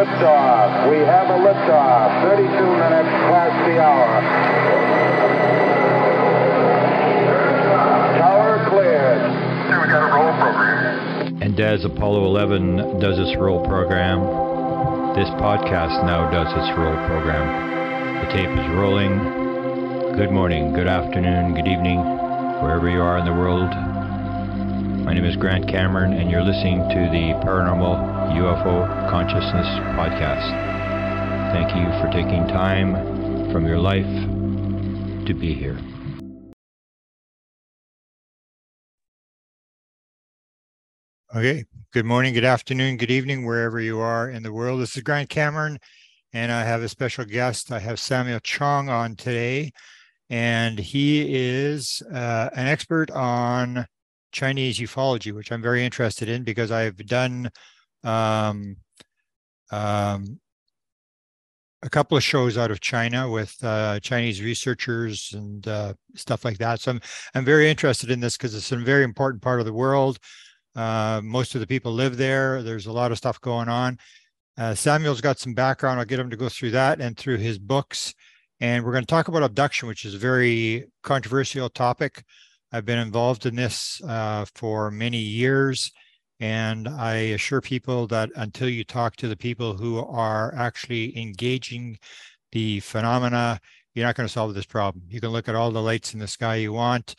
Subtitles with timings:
[0.00, 0.88] Liftoff.
[0.88, 2.24] We have a liftoff.
[2.24, 4.08] 32 minutes past the hour.
[8.16, 9.20] Tower cleared.
[9.68, 11.42] Here we got a roll program.
[11.42, 14.24] And as Apollo 11 does its roll program,
[15.16, 18.24] this podcast now does its roll program.
[18.24, 20.16] The tape is rolling.
[20.16, 22.00] Good morning, good afternoon, good evening,
[22.62, 23.68] wherever you are in the world.
[25.04, 29.66] My name is Grant Cameron, and you're listening to the Paranormal UFO Consciousness
[29.98, 30.52] Podcast.
[31.50, 32.94] Thank you for taking time
[33.50, 34.06] from your life
[35.26, 35.76] to be here.
[41.34, 44.80] Okay, good morning, good afternoon, good evening, wherever you are in the world.
[44.80, 45.80] This is Grant Cameron,
[46.32, 47.72] and I have a special guest.
[47.72, 49.72] I have Samuel Chong on today,
[50.28, 53.86] and he is uh, an expert on
[54.30, 57.50] Chinese ufology, which I'm very interested in because I've done
[58.04, 58.76] um,
[59.70, 60.40] um,
[61.82, 66.58] a couple of shows out of China with uh, Chinese researchers and uh, stuff like
[66.58, 66.80] that.
[66.80, 67.00] So I'm
[67.34, 70.18] I'm very interested in this because it's a very important part of the world.
[70.76, 72.62] Uh, most of the people live there.
[72.62, 73.98] There's a lot of stuff going on.
[74.56, 75.98] Uh, Samuel's got some background.
[75.98, 78.14] I'll get him to go through that and through his books.
[78.60, 82.22] And we're going to talk about abduction, which is a very controversial topic.
[82.70, 85.90] I've been involved in this uh, for many years.
[86.40, 91.98] And I assure people that until you talk to the people who are actually engaging
[92.52, 93.60] the phenomena,
[93.94, 95.04] you're not going to solve this problem.
[95.08, 97.14] You can look at all the lights in the sky you want.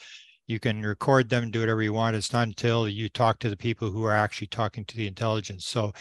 [0.48, 2.16] You can record them, do whatever you want.
[2.16, 5.66] It's not until you talk to the people who are actually talking to the intelligence.
[5.66, 5.94] So,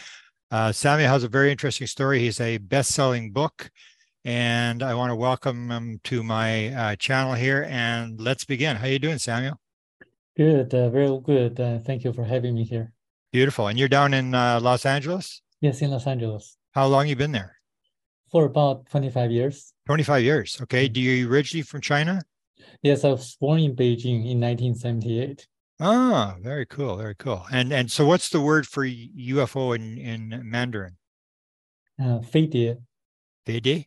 [0.49, 2.19] uh, Samuel has a very interesting story.
[2.19, 3.71] He's a best selling book
[4.23, 7.67] and I want to welcome him to my uh, channel here.
[7.69, 8.75] And let's begin.
[8.75, 9.59] How are you doing, Samuel?
[10.37, 11.59] Good, uh, very good.
[11.59, 12.93] Uh, thank you for having me here.
[13.32, 13.68] Beautiful.
[13.68, 15.42] And you're down in uh, Los Angeles?
[15.60, 16.56] Yes, in Los Angeles.
[16.72, 17.56] How long you been there?
[18.30, 19.72] For about 25 years.
[19.86, 20.58] 25 years.
[20.62, 20.86] Okay.
[20.86, 20.92] Mm-hmm.
[20.92, 22.22] Do you originally from China?
[22.82, 25.46] Yes, I was born in Beijing in 1978.
[25.78, 27.44] Ah, very cool, very cool.
[27.52, 30.96] And and so, what's the word for UFO in in Mandarin?
[31.98, 32.78] Uh, 飞碟.
[33.44, 33.86] 飞碟.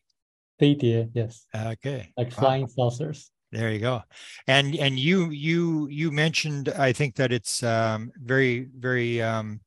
[0.59, 1.45] 飞碟, yes.
[1.55, 2.11] Okay.
[2.17, 2.89] Like flying wow.
[2.89, 3.31] saucers.
[3.54, 4.02] There you go.
[4.48, 9.60] And and you you you mentioned I think that it's um, very very um,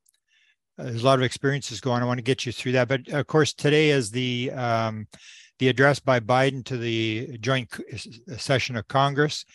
[0.76, 2.02] there's a lot of experiences going.
[2.02, 5.06] I want to get you through that, but of course today is the um,
[5.58, 7.74] the address by Biden to the joint
[8.36, 9.46] session of Congress,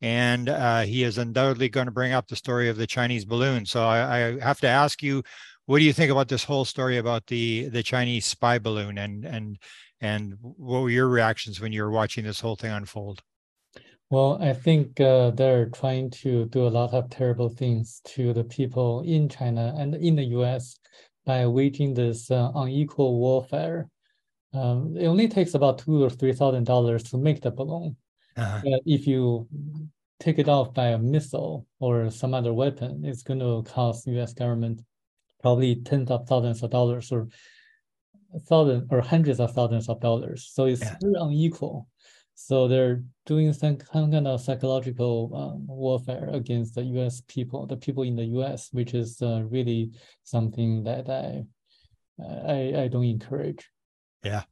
[0.00, 3.66] and uh, he is undoubtedly going to bring up the story of the Chinese balloon.
[3.66, 5.24] So I, I have to ask you,
[5.66, 9.24] what do you think about this whole story about the the Chinese spy balloon and
[9.24, 9.58] and
[10.00, 13.20] and what were your reactions when you were watching this whole thing unfold?
[14.10, 18.42] Well, I think uh, they're trying to do a lot of terrible things to the
[18.42, 20.76] people in China and in the US
[21.24, 23.88] by waging this uh, unequal warfare.
[24.52, 27.96] Um, it only takes about two or three thousand dollars to make the balloon.
[28.36, 28.60] Uh-huh.
[28.64, 29.46] But if you
[30.18, 34.34] take it off by a missile or some other weapon, it's going to cost U.S.
[34.34, 34.82] government
[35.40, 37.28] probably tens of thousands of dollars or
[38.48, 40.50] thousands or hundreds of thousands of dollars.
[40.52, 40.96] So it's yeah.
[41.00, 41.86] very unequal.
[42.42, 47.22] So they're doing some kind of psychological um, warfare against the U.S.
[47.28, 49.90] people, the people in the U.S., which is uh, really
[50.24, 51.44] something that I,
[52.18, 53.68] I I don't encourage.
[54.24, 54.44] Yeah,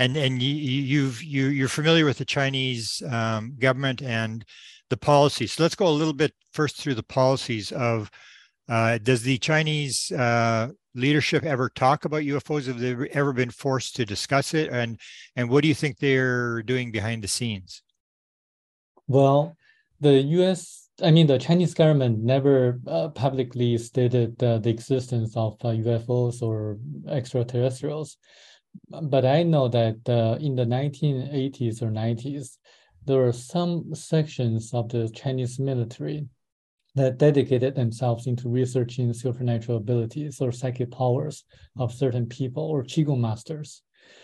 [0.00, 4.44] and and you you've you you're familiar with the Chinese um, government and
[4.90, 5.52] the policies.
[5.52, 8.10] So let's go a little bit first through the policies of.
[8.68, 12.66] Uh, does the Chinese uh, leadership ever talk about UFOs?
[12.66, 14.68] Have they ever been forced to discuss it?
[14.70, 15.00] And
[15.36, 17.82] and what do you think they're doing behind the scenes?
[19.06, 19.56] Well,
[20.00, 20.88] the U.S.
[21.02, 26.42] I mean, the Chinese government never uh, publicly stated uh, the existence of uh, UFOs
[26.42, 26.78] or
[27.08, 28.16] extraterrestrials.
[28.88, 32.58] But I know that uh, in the 1980s or 90s,
[33.06, 36.26] there were some sections of the Chinese military
[36.94, 41.44] that dedicated themselves into researching supernatural abilities or psychic powers
[41.76, 43.82] of certain people or qigong masters.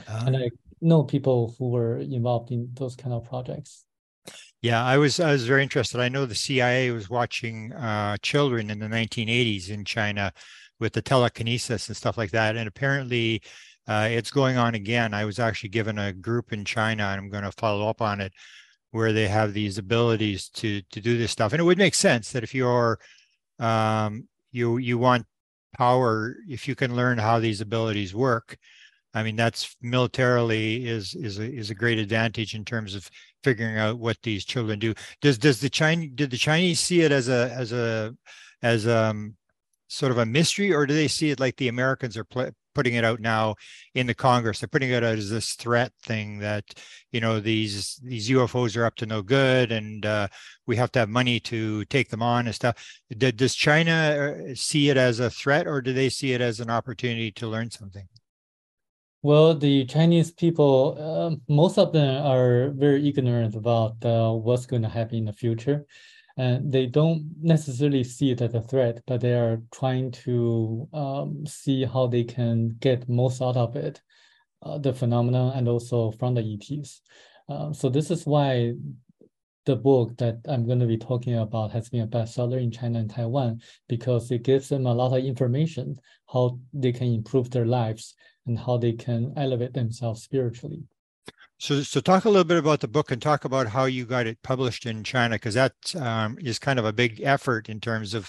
[0.09, 0.51] Uh, and I
[0.81, 3.85] know people who were involved in those kind of projects.
[4.63, 6.01] Yeah, I was I was very interested.
[6.01, 10.33] I know the CIA was watching uh, children in the 1980s in China
[10.81, 13.43] with the telekinesis and stuff like that, and apparently
[13.87, 15.13] Uh, it's going on again.
[15.13, 18.21] I was actually given a group in China, and I'm going to follow up on
[18.23, 18.33] it,
[18.95, 21.53] where they have these abilities to to do this stuff.
[21.53, 23.01] And it would make sense that if you're
[23.59, 25.27] um, you you want
[25.77, 28.57] power, if you can learn how these abilities work,
[29.13, 33.11] I mean that's militarily is is a, is a great advantage in terms of
[33.43, 34.95] figuring out what these children do.
[35.21, 38.15] Does does the Chinese did the Chinese see it as a as a
[38.63, 39.35] as um
[39.89, 42.25] sort of a mystery, or do they see it like the Americans are
[42.75, 43.55] putting it out now
[43.95, 44.61] in the Congress?
[44.61, 46.65] They're putting it out as this threat thing that
[47.13, 50.29] you know these these UFOs are up to no good, and uh,
[50.67, 52.77] we have to have money to take them on and stuff.
[53.17, 53.93] Does China
[54.51, 57.49] uh, see it as a threat, or do they see it as an opportunity to
[57.49, 58.07] learn something?
[59.23, 64.83] Well, the Chinese people, uh, most of them are very ignorant about uh, what's going
[64.83, 65.87] to happen in the future
[66.37, 71.47] and they don't necessarily see it as a threat, but they are trying to um,
[71.47, 74.03] see how they can get most out of it,
[74.63, 77.03] uh, the phenomenon, and also from the ETs.
[77.49, 78.75] Um, so this is why
[79.65, 82.99] the book that I'm going to be talking about has been a bestseller in China
[82.99, 85.99] and Taiwan because it gives them a lot of information
[86.31, 88.15] how they can improve their lives
[88.47, 90.83] and how they can elevate themselves spiritually.
[91.65, 94.27] So, so talk a little bit about the book and talk about how you got
[94.27, 98.13] it published in China, because that um, is kind of a big effort in terms
[98.13, 98.29] of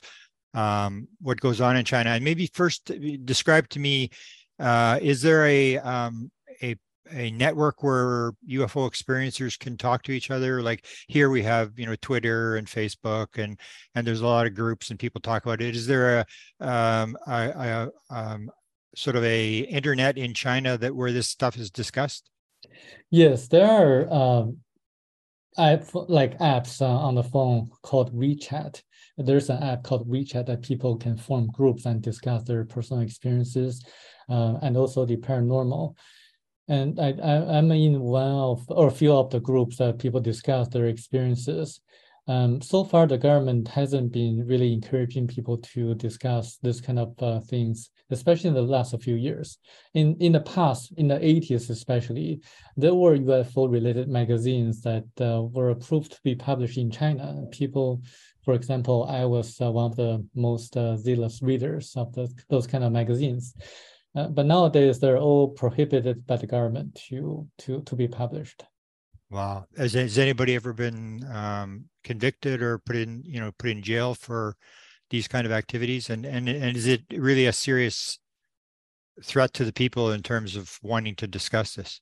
[0.53, 2.11] um, what goes on in China.
[2.11, 2.95] And maybe first uh,
[3.25, 4.09] describe to me,
[4.57, 6.31] uh, is there a um,
[6.63, 6.77] a
[7.11, 10.61] a network where UFO experiencers can talk to each other?
[10.61, 13.59] Like here we have, you know, Twitter and Facebook, and
[13.95, 15.75] and there's a lot of groups and people talk about it.
[15.75, 16.19] Is there
[16.61, 18.49] a, um, a, a um,
[18.95, 22.29] sort of a internet in China that where this stuff is discussed?
[23.09, 24.57] Yes, there are um,
[25.57, 28.81] app, like apps uh, on the phone called WeChat.
[29.17, 33.85] There's an app called WeChat that people can form groups and discuss their personal experiences
[34.29, 35.95] uh, and also the paranormal.
[36.67, 40.19] And I, I, am in one of or a few of the groups that people
[40.19, 41.79] discuss their experiences.
[42.27, 47.13] Um, so far, the government hasn't been really encouraging people to discuss this kind of
[47.21, 49.59] uh, things, especially in the last few years.
[49.93, 52.41] In in the past, in the 80s especially,
[52.77, 57.43] there were UFO-related magazines that uh, were approved to be published in China.
[57.51, 58.01] People,
[58.43, 62.65] for example, I was uh, one of the most uh, zealous readers of the, those
[62.65, 63.53] kind of magazines.
[64.15, 68.63] Uh, but nowadays, they're all prohibited by the government to to to be published.
[69.35, 69.65] Wow.
[69.75, 74.15] Has, has anybody ever been um, convicted or put in, you know, put in jail
[74.15, 74.55] for
[75.09, 76.09] these kind of activities?
[76.09, 78.17] And and and is it really a serious
[79.21, 81.99] threat to the people in terms of wanting to discuss this?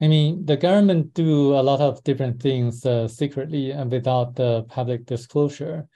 [0.00, 4.62] I mean, the government do a lot of different things uh, secretly and without the
[4.62, 5.86] public disclosure.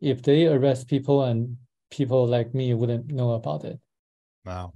[0.00, 1.58] If they arrest people and
[1.92, 3.78] people like me wouldn't know about it.
[4.44, 4.72] Wow.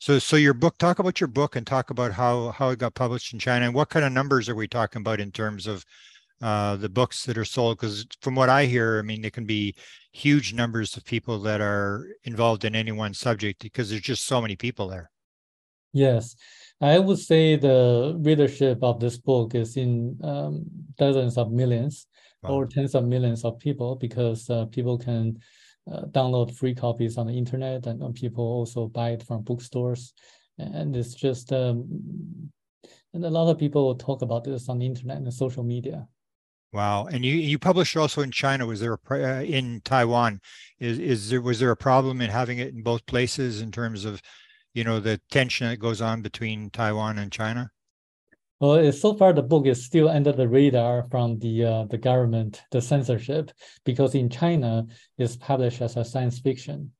[0.00, 0.78] So, so your book.
[0.78, 3.74] Talk about your book and talk about how how it got published in China and
[3.74, 5.84] what kind of numbers are we talking about in terms of
[6.40, 7.78] uh, the books that are sold?
[7.78, 9.74] Because from what I hear, I mean, there can be
[10.12, 14.40] huge numbers of people that are involved in any one subject because there's just so
[14.40, 15.10] many people there.
[15.92, 16.34] Yes,
[16.80, 20.64] I would say the readership of this book is in um,
[20.96, 22.06] dozens of millions
[22.42, 22.50] wow.
[22.50, 25.38] or tens of millions of people because uh, people can
[25.92, 30.12] uh, download free copies on the internet, and people also buy it from bookstores.
[30.58, 32.52] And it's just, um,
[33.14, 36.06] and a lot of people talk about this on the internet and social media.
[36.72, 38.64] Wow, and you you published also in China.
[38.64, 40.40] Was there a uh, in Taiwan?
[40.78, 44.04] Is is there was there a problem in having it in both places in terms
[44.04, 44.22] of,
[44.72, 47.72] you know, the tension that goes on between Taiwan and China?
[48.60, 52.62] Well, so far the book is still under the radar from the uh, the government,
[52.70, 53.52] the censorship,
[53.84, 54.86] because in China
[55.16, 56.92] it's published as a science fiction,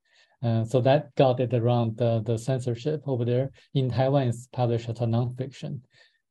[0.42, 3.50] uh, so that got it around the, the censorship over there.
[3.74, 5.80] In Taiwan, it's published as a nonfiction,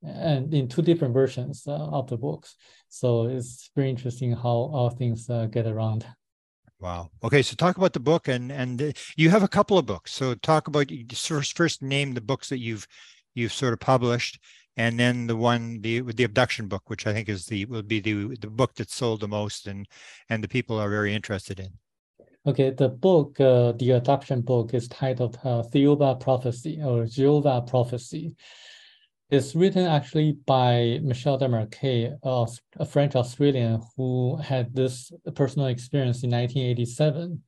[0.02, 2.56] and in two different versions uh, of the books.
[2.90, 6.08] So it's very interesting how all things uh, get around.
[6.80, 7.12] Wow.
[7.24, 10.12] Okay, so talk about the book, and and you have a couple of books.
[10.12, 12.88] So talk about first first name the books that you've
[13.36, 14.40] you've sort of published
[14.78, 18.00] and then the one the the abduction book which i think is the will be
[18.00, 19.88] the the book that sold the most and
[20.30, 21.70] and the people are very interested in
[22.46, 25.64] okay the book uh, the abduction book is titled uh,
[26.16, 28.36] prophecy or jehovah prophecy
[29.30, 36.32] it's written actually by Michel Desmarquet, a French Australian who had this personal experience in
[36.32, 37.44] 1987.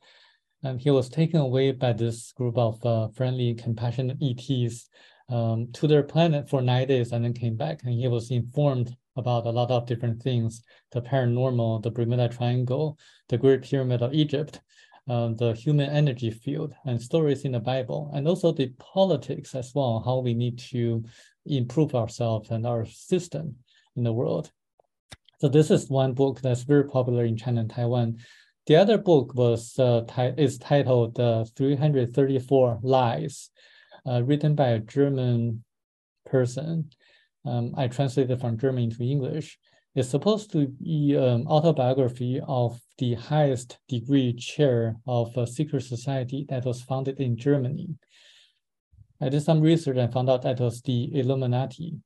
[0.63, 4.89] And he was taken away by this group of uh, friendly, compassionate ETs
[5.29, 7.83] um, to their planet for nine days and then came back.
[7.83, 12.97] And he was informed about a lot of different things the paranormal, the Bermuda Triangle,
[13.29, 14.61] the Great Pyramid of Egypt.
[15.09, 19.73] uh, the human energy field and stories in the Bible, and also the politics as
[19.73, 21.03] well, how we need to
[21.45, 23.55] improve ourselves and our system
[23.95, 24.51] in the world.
[25.39, 28.19] So this is one book that's very popular in China and Taiwan.
[28.67, 30.05] The other book was uh,
[30.37, 33.49] is titled uh, 334 Lies,
[34.07, 35.63] uh, written by a German
[36.25, 36.89] person.
[37.45, 39.57] Um, I translated from German into English.
[39.93, 46.45] It's supposed to be an autobiography of the highest degree chair of a secret society
[46.49, 47.89] that was founded in Germany.
[49.19, 51.99] I did some research and found out that was the Illuminati.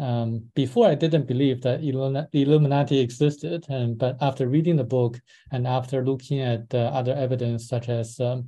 [0.00, 5.66] Um, before I didn't believe that Illuminati existed, and but after reading the book and
[5.66, 8.46] after looking at uh, other evidence such as um,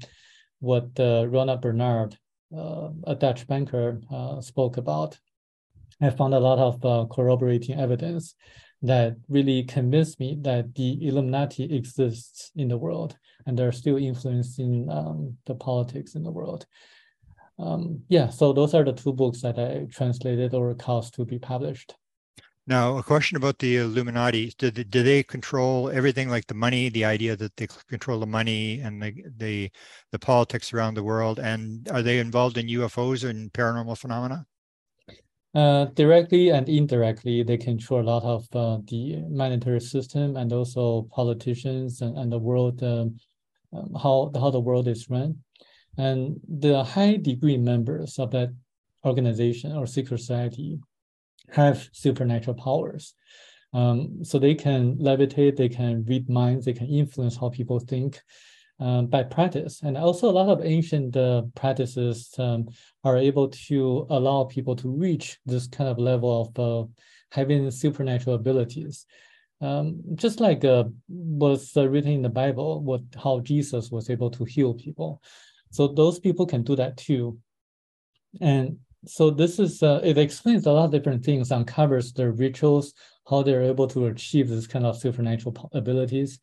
[0.61, 2.16] what uh, Ronald Bernard,
[3.04, 5.18] a Dutch banker, uh, spoke about,
[6.00, 8.34] I found a lot of uh, corroborating evidence
[8.82, 14.88] that really convinced me that the Illuminati exists in the world and they're still influencing
[14.90, 16.66] um, the politics in the world.
[17.58, 21.38] Um, yeah, so those are the two books that I translated or caused to be
[21.38, 21.94] published.
[22.66, 26.88] Now, a question about the Illuminati: do they, do they control everything, like the money?
[26.88, 29.71] The idea that they control the money and the the
[30.12, 34.47] the politics around the world, and are they involved in UFOs and paranormal phenomena?
[35.54, 41.02] Uh, directly and indirectly, they control a lot of uh, the monetary system and also
[41.12, 43.16] politicians and, and the world, um,
[43.73, 45.38] um, how, how the world is run.
[45.97, 48.50] And the high degree members of that
[49.04, 50.80] organization or secret society
[51.52, 53.14] have supernatural powers.
[53.72, 58.20] Um, so they can levitate, they can read minds, they can influence how people think
[58.80, 59.82] um, by practice.
[59.82, 62.68] And also a lot of ancient uh, practices um,
[63.02, 66.88] are able to allow people to reach this kind of level of uh,
[67.30, 69.06] having supernatural abilities.
[69.60, 74.30] Um, just like uh, was uh, written in the Bible, what how Jesus was able
[74.30, 75.22] to heal people.
[75.70, 77.38] So those people can do that too.
[78.40, 82.94] And so this is, uh, it explains a lot of different things, uncovers the rituals,
[83.28, 86.40] how they're able to achieve this kind of supernatural abilities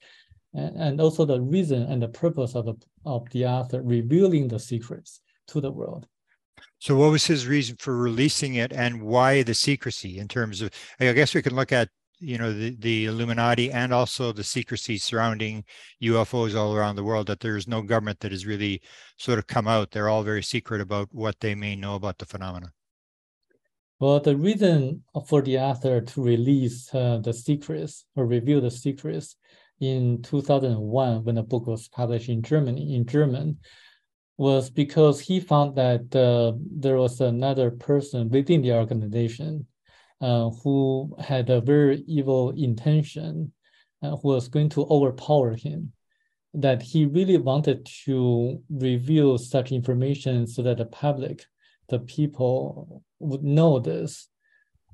[0.53, 2.75] and, and also the reason and the purpose of the
[3.05, 6.07] of the author revealing the secrets to the world.
[6.79, 10.19] So, what was his reason for releasing it, and why the secrecy?
[10.19, 11.89] In terms of, I guess we can look at
[12.21, 15.65] you know the, the Illuminati and also the secrecy surrounding
[16.03, 17.27] UFOs all around the world.
[17.27, 18.81] That there's no government that has really
[19.17, 19.91] sort of come out.
[19.91, 22.71] They're all very secret about what they may know about the phenomena.
[23.99, 29.35] Well, the reason for the author to release uh, the secrets or reveal the secrets
[29.79, 33.59] in 2001 when the book was published in Germany in German
[34.37, 39.67] was because he found that uh, there was another person within the organization
[40.21, 43.51] who had a very evil intention,
[44.03, 45.91] uh, who was going to overpower him.
[46.53, 51.45] That he really wanted to reveal such information so that the public,
[51.87, 54.27] the people, would know this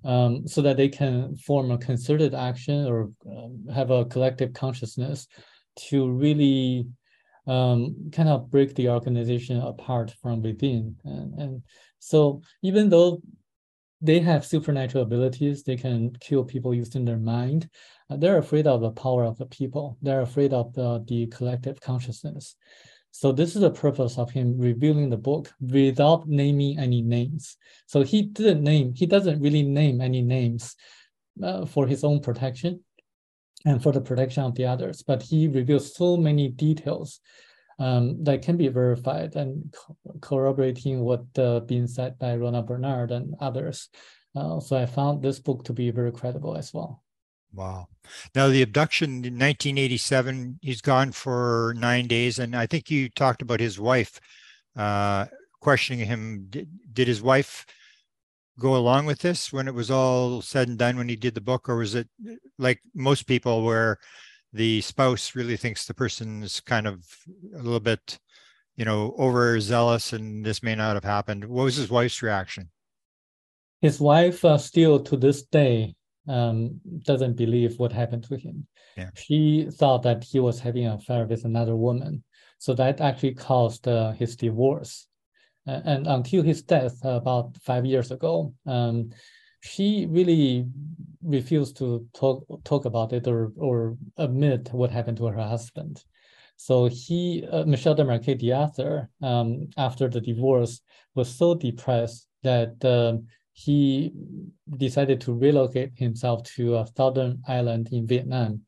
[0.03, 5.27] um, so that they can form a concerted action or um, have a collective consciousness
[5.89, 6.87] to really
[7.47, 10.95] um, kind of break the organization apart from within.
[11.05, 11.61] And, and
[11.99, 13.21] so even though
[14.01, 17.69] they have supernatural abilities, they can kill people using their mind,
[18.09, 19.97] uh, they're afraid of the power of the people.
[20.01, 22.55] They're afraid of the, the collective consciousness.
[23.11, 27.57] So this is the purpose of him revealing the book without naming any names.
[27.87, 30.75] So he didn't name, he doesn't really name any names
[31.41, 32.83] uh, for his own protection
[33.65, 37.19] and for the protection of the others, but he reveals so many details
[37.79, 43.11] um, that can be verified and co corroborating what uh, being said by Ronald Bernard
[43.11, 43.89] and others.
[44.35, 47.03] Uh, so I found this book to be very credible as well.
[47.53, 47.87] Wow.
[48.35, 52.39] Now, the abduction in 1987, he's gone for nine days.
[52.39, 54.19] And I think you talked about his wife
[54.75, 55.25] uh,
[55.59, 56.47] questioning him.
[56.49, 57.65] Did, did his wife
[58.59, 61.41] go along with this when it was all said and done when he did the
[61.41, 61.69] book?
[61.69, 62.09] Or was it
[62.59, 63.97] like most people where
[64.53, 67.05] the spouse really thinks the person is kind of
[67.53, 68.19] a little bit,
[68.75, 71.45] you know, overzealous and this may not have happened?
[71.45, 72.69] What was his wife's reaction?
[73.81, 75.95] His wife, uh, still to this day,
[76.27, 78.67] um, doesn't believe what happened to him.
[78.97, 79.11] Yeah.
[79.15, 82.23] She thought that he was having an affair with another woman.
[82.57, 85.07] So that actually caused uh, his divorce.
[85.67, 89.11] Uh, and until his death about five years ago, um,
[89.61, 90.67] she really
[91.23, 96.03] refused to talk talk about it or or admit what happened to her husband.
[96.57, 100.81] So he, uh, Michel Desmarquet, the author, um, after the divorce,
[101.13, 103.17] was so depressed that uh,
[103.53, 104.11] he
[104.77, 108.61] decided to relocate himself to a southern island in Vietnam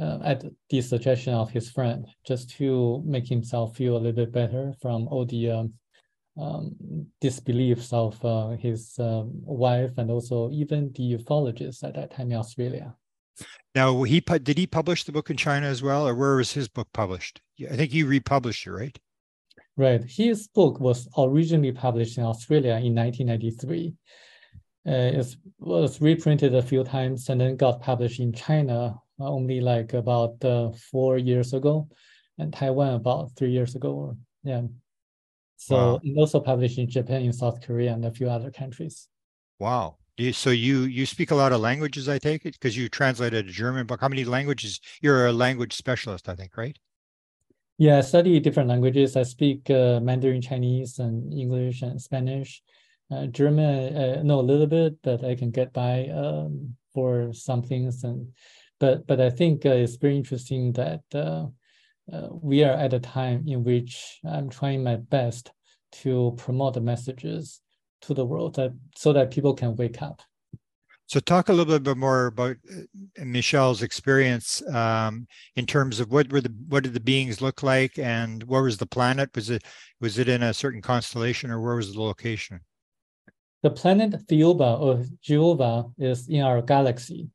[0.00, 4.32] uh, at the suggestion of his friend, just to make himself feel a little bit
[4.32, 5.72] better from all the um,
[6.40, 6.74] um,
[7.20, 12.38] disbeliefs of uh, his um, wife and also even the ufologists at that time in
[12.38, 12.94] Australia.
[13.74, 16.68] Now, he did he publish the book in China as well, or where was his
[16.68, 17.40] book published?
[17.70, 18.98] I think he republished it, right?
[19.76, 20.04] Right.
[20.04, 23.94] His book was originally published in Australia in 1993.
[24.86, 29.94] Uh, it was reprinted a few times and then got published in China only like
[29.94, 31.88] about uh, four years ago,
[32.38, 34.16] and Taiwan about three years ago.
[34.42, 34.62] Yeah.
[35.66, 36.00] So wow.
[36.02, 39.08] and also published in Japan, in South Korea, and a few other countries.
[39.60, 39.98] Wow.
[40.32, 43.52] So you you speak a lot of languages, I take it, because you translated a
[43.52, 44.00] German book.
[44.00, 44.80] How many languages?
[45.00, 46.76] You're a language specialist, I think, right?
[47.78, 49.16] Yeah, I study different languages.
[49.16, 52.62] I speak uh, Mandarin Chinese and English and Spanish.
[53.10, 57.62] Uh, German, uh, know a little bit, but I can get by um, for some
[57.62, 58.02] things.
[58.02, 58.34] And
[58.80, 61.02] but but I think uh, it's very interesting that
[62.10, 65.52] uh, uh, we are at a time in which I'm trying my best
[65.92, 67.60] to promote the messages
[68.02, 70.22] to the world that, so that people can wake up.
[71.06, 72.56] So, talk a little bit more about
[73.18, 77.98] Michel's experience um, in terms of what were the what did the beings look like,
[77.98, 79.28] and where was the planet?
[79.34, 79.64] Was it
[80.00, 82.60] was it in a certain constellation, or where was the location?
[83.62, 87.28] The planet Thiaoouba or Jehovah is in our galaxy.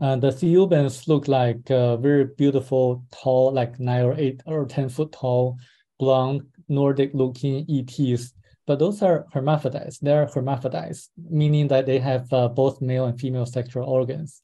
[0.00, 4.88] Uh, the Thiaoubans look like uh, very beautiful, tall, like nine or eight or ten
[4.88, 5.58] foot tall,
[5.98, 8.34] blonde, Nordic-looking ETs
[8.66, 9.98] but those are hermaphrodites.
[9.98, 14.42] They're hermaphrodites, meaning that they have uh, both male and female sexual organs.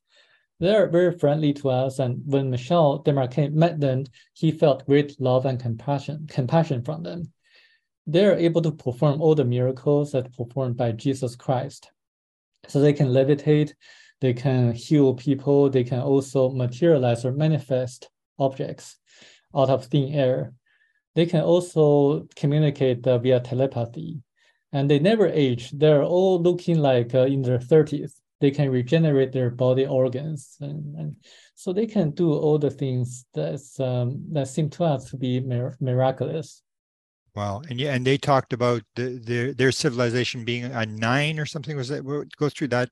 [0.58, 4.04] They're very friendly to us, and when Michel Desmarquet met them,
[4.34, 7.32] he felt great love and compassion, compassion from them.
[8.06, 11.90] They're able to perform all the miracles that performed by Jesus Christ.
[12.68, 13.72] So they can levitate,
[14.20, 18.08] they can heal people, they can also materialize or manifest
[18.38, 18.96] objects
[19.54, 20.52] out of thin air.
[21.14, 24.22] They can also communicate uh, via telepathy,
[24.72, 25.70] and they never age.
[25.72, 28.12] They're all looking like uh, in their 30s.
[28.40, 31.16] They can regenerate their body organs, and, and
[31.54, 35.40] so they can do all the things that's um, that seem to us to be
[35.40, 36.62] mir- miraculous.
[37.34, 41.46] Wow, and yeah, and they talked about the, their their civilization being a nine or
[41.46, 41.76] something.
[41.76, 42.04] Was that
[42.38, 42.88] go through that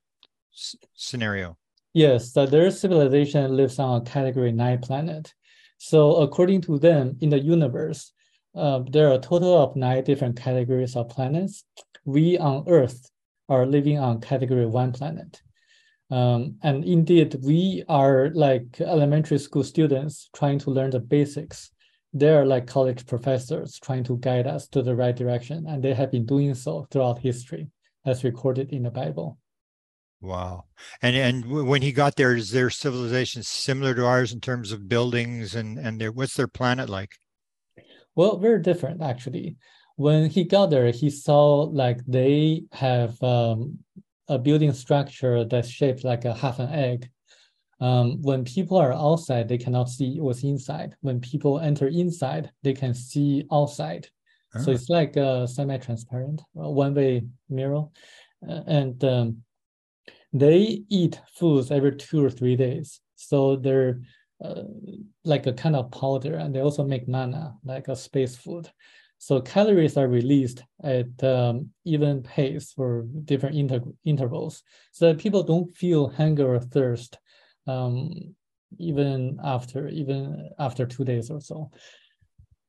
[0.95, 1.57] scenario?
[1.95, 5.35] Yes, that their civilization lives on a category nine planet,
[5.79, 8.13] so according to them, in the universe,
[8.55, 11.65] uh, there are a total of nine different categories of planets.
[12.05, 13.11] We on Earth
[13.49, 15.41] are living on category one planet.
[16.11, 21.71] Um, and indeed, we are like elementary school students trying to learn the basics.
[22.13, 25.95] They are like college professors trying to guide us to the right direction, and they
[25.95, 27.69] have been doing so throughout history,
[28.05, 29.39] as recorded in the Bible.
[30.21, 30.65] Wow.
[31.01, 34.89] And and when he got there, is their civilization similar to ours in terms of
[34.89, 37.13] buildings and and their what's their planet like?
[38.17, 39.57] Well, very different actually.
[39.97, 43.79] When he got there, he saw like they have um,
[44.29, 47.09] a building structure that's shaped like a half an egg.
[47.81, 50.97] Um, when people are outside, they cannot see what's inside.
[51.01, 54.09] When people enter inside, they can see outside.
[54.55, 54.63] Oh.
[54.63, 57.85] So it's like a semi-transparent, one-way mirror.
[58.43, 59.43] And um,
[60.33, 63.01] they eat foods every two or three days.
[63.17, 64.01] So they're
[64.45, 64.63] uh,
[65.25, 68.71] like a kind of powder, and they also make manna, like a space food.
[69.19, 74.63] So calories are released at um, even pace for different inter intervals,
[74.93, 77.19] so that people don't feel hunger or thirst,
[77.67, 78.35] um,
[78.79, 81.71] even after even after two days or so.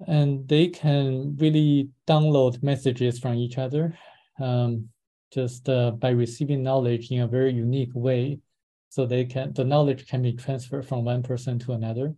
[0.08, 3.96] And they can really download messages from each other.
[4.40, 4.90] Um,
[5.32, 8.40] just uh, by receiving knowledge in a very unique way
[8.90, 12.16] so they can the knowledge can be transferred from one person to another.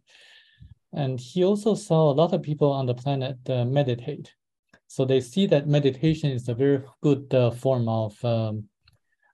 [0.94, 4.34] And he also saw a lot of people on the planet uh, meditate.
[4.88, 8.66] So they see that meditation is a very good uh, form of um,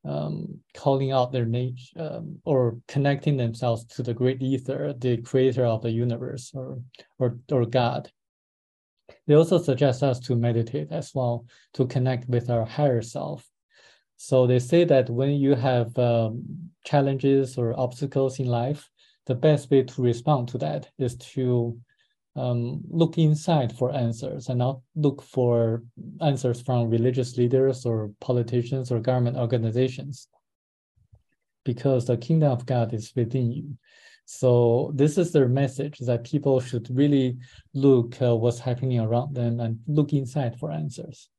[0.06, 5.66] um, calling out their nature um, or connecting themselves to the great ether the creator
[5.66, 6.80] of the universe or
[7.20, 8.12] or, or god.
[9.26, 13.48] They also suggest us to meditate as well to connect with our higher self
[14.18, 16.44] so they say that when you have um,
[16.84, 18.90] challenges or obstacles in life,
[19.28, 21.80] the best way to respond to that is to
[22.36, 25.84] um, look inside for answers and not look for
[26.22, 30.28] answers from religious leaders or politicians or government organizations.
[31.64, 33.78] Because the kingdom of God is within you.
[34.26, 37.38] So this is their message that people should really
[37.74, 41.30] look uh, what's happening around them and look inside for answers.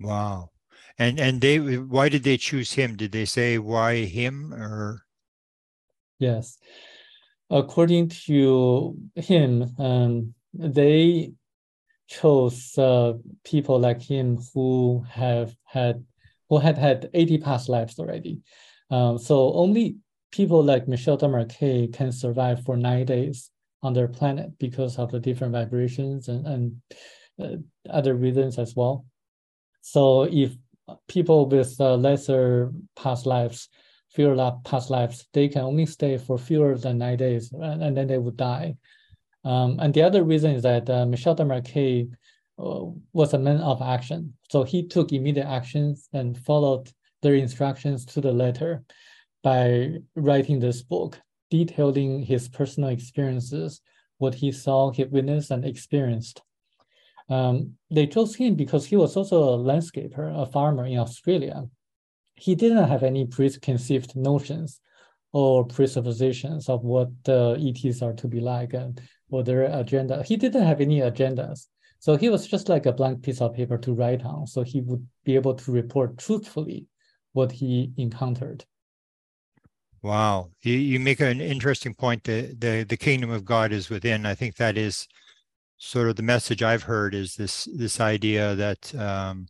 [0.00, 0.50] Wow.
[0.98, 2.96] And and they why did they choose him?
[2.96, 5.04] Did they say why him or?
[6.18, 6.58] Yes.
[7.50, 11.32] according to him, um, they
[12.08, 16.04] chose uh, people like him who have had
[16.48, 18.40] who had had 80 past lives already.
[18.90, 19.96] Um, so only
[20.32, 23.50] people like Michel Desmarquet can survive for nine days
[23.82, 26.82] on their planet because of the different vibrations and, and
[27.40, 27.56] uh,
[27.90, 29.04] other reasons as well.
[29.82, 30.56] So if
[31.08, 33.68] people with uh, lesser past lives,
[34.10, 38.06] fewer past lives, they can only stay for fewer than nine days and, and then
[38.06, 38.76] they would die.
[39.44, 42.10] Um, and the other reason is that uh, Michel Desmarquet
[42.58, 44.34] uh, was a man of action.
[44.50, 46.90] So he took immediate actions and followed
[47.22, 48.82] their instructions to the letter
[49.42, 51.20] by writing this book,
[51.50, 53.80] detailing his personal experiences,
[54.18, 56.42] what he saw, he witnessed, and experienced.
[57.28, 61.64] Um, they chose him because he was also a landscaper, a farmer in Australia.
[62.34, 64.80] He didn't have any preconceived notions
[65.32, 70.22] or presuppositions of what the ETs are to be like and or their agenda.
[70.22, 71.66] He didn't have any agendas.
[71.98, 74.46] So he was just like a blank piece of paper to write on.
[74.46, 76.86] So he would be able to report truthfully
[77.32, 78.64] what he encountered.
[80.00, 82.22] Wow, you, you make an interesting point.
[82.22, 84.26] The, the the kingdom of God is within.
[84.26, 85.08] I think that is
[85.78, 89.46] sort of the message I've heard is this this idea that um,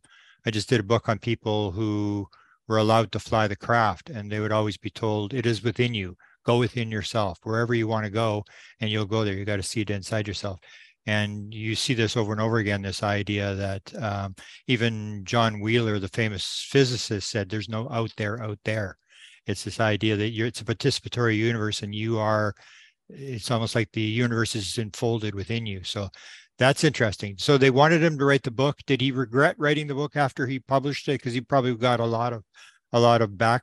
[0.47, 2.29] I just did a book on people who
[2.69, 5.95] were allowed to fly the craft, and they would always be told, "It is within
[5.95, 6.17] you.
[6.45, 8.45] Go within yourself, wherever you want to go,
[8.81, 9.35] and you'll go there.
[9.35, 10.61] You got to see it inside yourself."
[11.07, 12.83] And you see this over and over again.
[12.83, 14.35] This idea that um,
[14.67, 18.99] even John Wheeler, the famous physicist, said, "There's no out there, out there."
[19.47, 22.55] It's this idea that you're it's a participatory universe and you are
[23.09, 25.83] it's almost like the universe is enfolded within you.
[25.85, 26.09] So
[26.59, 27.37] that's interesting.
[27.38, 28.79] So they wanted him to write the book.
[28.87, 31.12] Did he regret writing the book after he published it?
[31.12, 32.44] Because he probably got a lot of
[32.92, 33.62] a lot of back,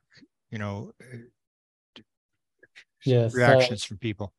[0.49, 0.91] you know,
[3.05, 4.33] yes, reactions from people.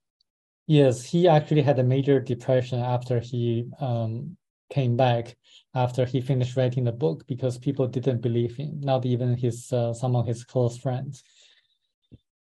[0.67, 4.37] Yes, he actually had a major depression after he um,
[4.71, 5.37] came back
[5.75, 9.93] after he finished writing the book because people didn't believe him, not even his uh,
[9.93, 11.23] some of his close friends.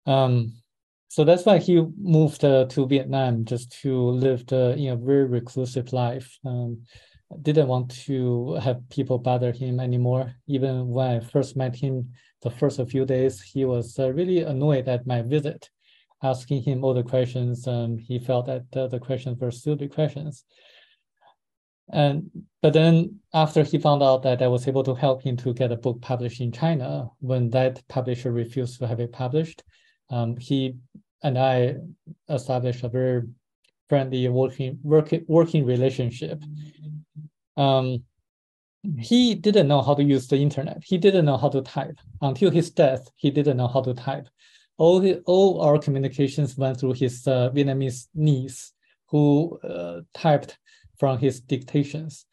[0.05, 0.53] Um,
[1.13, 5.25] so that's why he moved uh, to Vietnam just to live the, in a very
[5.25, 6.39] reclusive life.
[6.43, 6.81] Um,
[7.39, 10.33] didn't want to have people bother him anymore.
[10.47, 14.87] Even when I first met him, the first few days, he was uh, really annoyed
[14.87, 15.69] at my visit,
[16.23, 17.67] asking him all the questions.
[17.67, 20.43] Um, he felt that uh, the questions were stupid questions.
[21.91, 22.31] And
[22.63, 25.71] but then after he found out that I was able to help him to get
[25.71, 29.61] a book published in China, when that publisher refused to have it published,
[30.13, 30.75] um, he
[31.23, 31.75] and I
[32.29, 33.23] established a very
[33.89, 36.39] friendly working working working relationship.
[37.57, 38.03] Um,
[38.99, 40.79] he didn't know how to use the internet.
[40.83, 43.09] He didn't know how to type until his death.
[43.15, 44.27] He didn't know how to type.
[44.77, 48.73] All his, all our communications went through his uh, Vietnamese niece,
[49.07, 50.57] who uh, typed
[50.99, 52.25] from his dictations.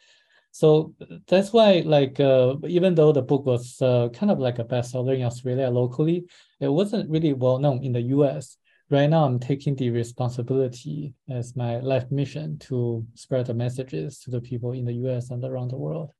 [0.52, 0.94] So
[1.28, 5.16] that's why, like, uh, even though the book was uh, kind of like a bestseller
[5.16, 6.24] in Australia locally,
[6.58, 8.56] it wasn't really well known in the US.
[8.90, 14.30] Right now, I'm taking the responsibility as my life mission to spread the messages to
[14.30, 16.10] the people in the US and around the world.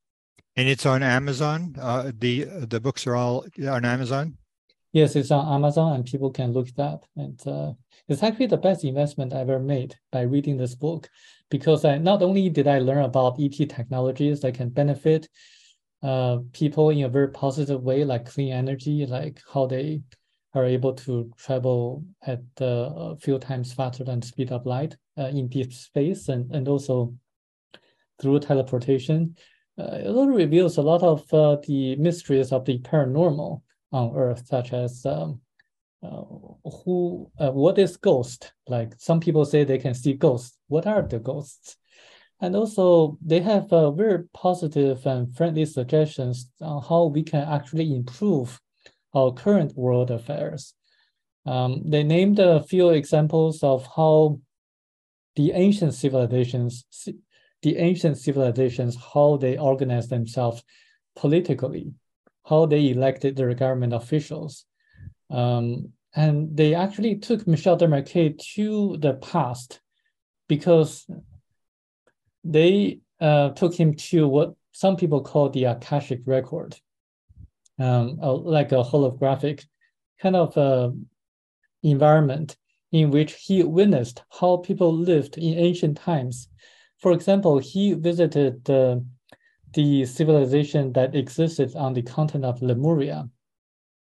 [0.57, 1.75] And it's on Amazon.
[1.81, 4.37] Uh, the the books are all on Amazon.
[4.93, 7.05] Yes, it's on Amazon, and people can look it up.
[7.17, 7.73] And uh,
[8.09, 11.09] it's actually the best investment I ever made by reading this book
[11.49, 15.29] because I, not only did I learn about ET technologies that can benefit
[16.03, 20.03] uh, people in a very positive way, like clean energy, like how they
[20.55, 22.65] are able to travel at uh,
[22.97, 27.15] a few times faster than speed of light uh, in deep space, and, and also
[28.21, 29.37] through teleportation.
[29.79, 34.73] Uh, it reveals a lot of uh, the mysteries of the paranormal on Earth, such
[34.73, 35.41] as um,
[36.03, 36.23] uh,
[36.85, 38.53] who uh, what is ghost?
[38.67, 40.59] Like some people say they can see ghosts.
[40.69, 41.77] What are the ghosts?
[42.41, 47.95] And also they have uh, very positive and friendly suggestions on how we can actually
[47.95, 48.61] improve
[49.15, 50.75] our current world affairs.
[51.45, 54.41] Um, they named a few examples of how
[55.37, 56.85] the ancient civilizations
[57.63, 60.63] the ancient civilizations how they organize themselves
[61.15, 61.93] politically
[62.51, 64.67] how they elected their government officials
[65.31, 69.81] um, and they actually took Michel Desmarquet to the past
[70.49, 71.07] because
[72.43, 76.77] they uh, took him to what some people call the Akashic record,
[77.79, 79.65] um, like a holographic
[80.21, 80.91] kind of uh,
[81.83, 82.57] environment
[82.93, 86.49] in which he witnessed how people lived in ancient times.
[86.99, 88.97] For example, he visited uh,
[89.75, 93.29] the civilization that existed on the continent of Lemuria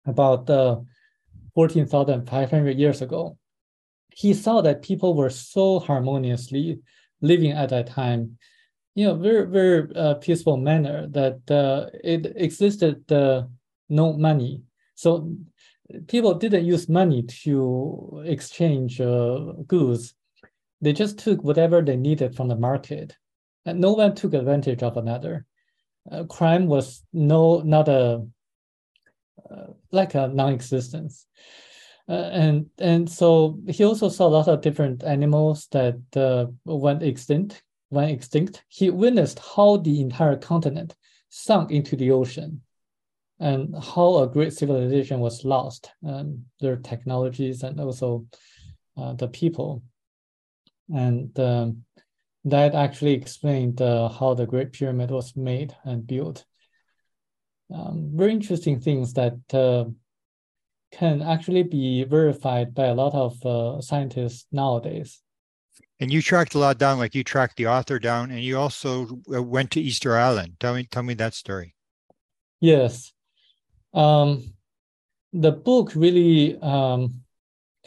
[0.06, 0.78] about uh,
[1.56, 3.38] 14,500 years ago.
[4.18, 6.80] he saw that people were so harmoniously
[7.22, 8.38] living at that time,
[8.96, 13.44] you know, very very uh, peaceful manner that uh, it existed uh,
[13.90, 14.64] no money.
[14.96, 15.38] So
[16.08, 20.16] people didn't use money to exchange uh, goods.
[20.82, 23.16] They just took whatever they needed from the market,
[23.68, 25.46] and no one took advantage of another.
[26.10, 28.26] Uh, crime was no not a
[29.52, 31.28] uh, like a non-existence.
[32.10, 37.04] Uh, and and so he also saw a lot of different animals that uh, went
[37.04, 37.62] extinct.
[37.90, 38.64] Went extinct.
[38.70, 40.96] He witnessed how the entire continent
[41.30, 42.62] sunk into the ocean,
[43.40, 48.26] and how a great civilization was lost, and their technologies and also
[48.96, 49.84] uh, the people,
[50.90, 51.84] and um,
[52.50, 56.46] that actually explained uh, how the Great Pyramid was made and built.
[57.74, 59.86] Um, very interesting things that uh,
[60.92, 65.22] can actually be verified by a lot of uh, scientists nowadays.
[66.00, 69.20] And you tracked a lot down, like you tracked the author down, and you also
[69.34, 70.58] uh, went to Easter Island.
[70.60, 71.76] Tell me, tell me that story.
[72.60, 73.12] Yes,
[73.94, 74.54] um,
[75.34, 77.22] the book really um,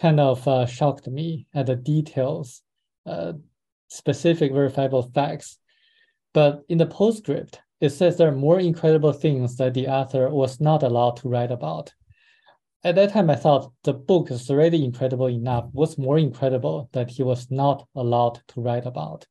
[0.01, 2.63] kind of uh, shocked me at the details,
[3.07, 3.33] uh,
[3.91, 5.59] specific verifiable facts.
[6.33, 10.61] But in the postscript, it says there are more incredible things that the author was
[10.61, 11.93] not allowed to write about
[12.83, 15.67] at that time, I thought the book is already incredible enough.
[15.73, 19.27] What's more incredible that he was not allowed to write about?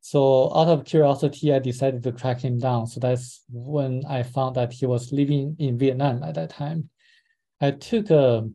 [0.00, 2.86] So out of curiosity, I decided to track him down.
[2.86, 6.88] So that's when I found that he was living in Vietnam at that time.
[7.60, 8.48] I took a,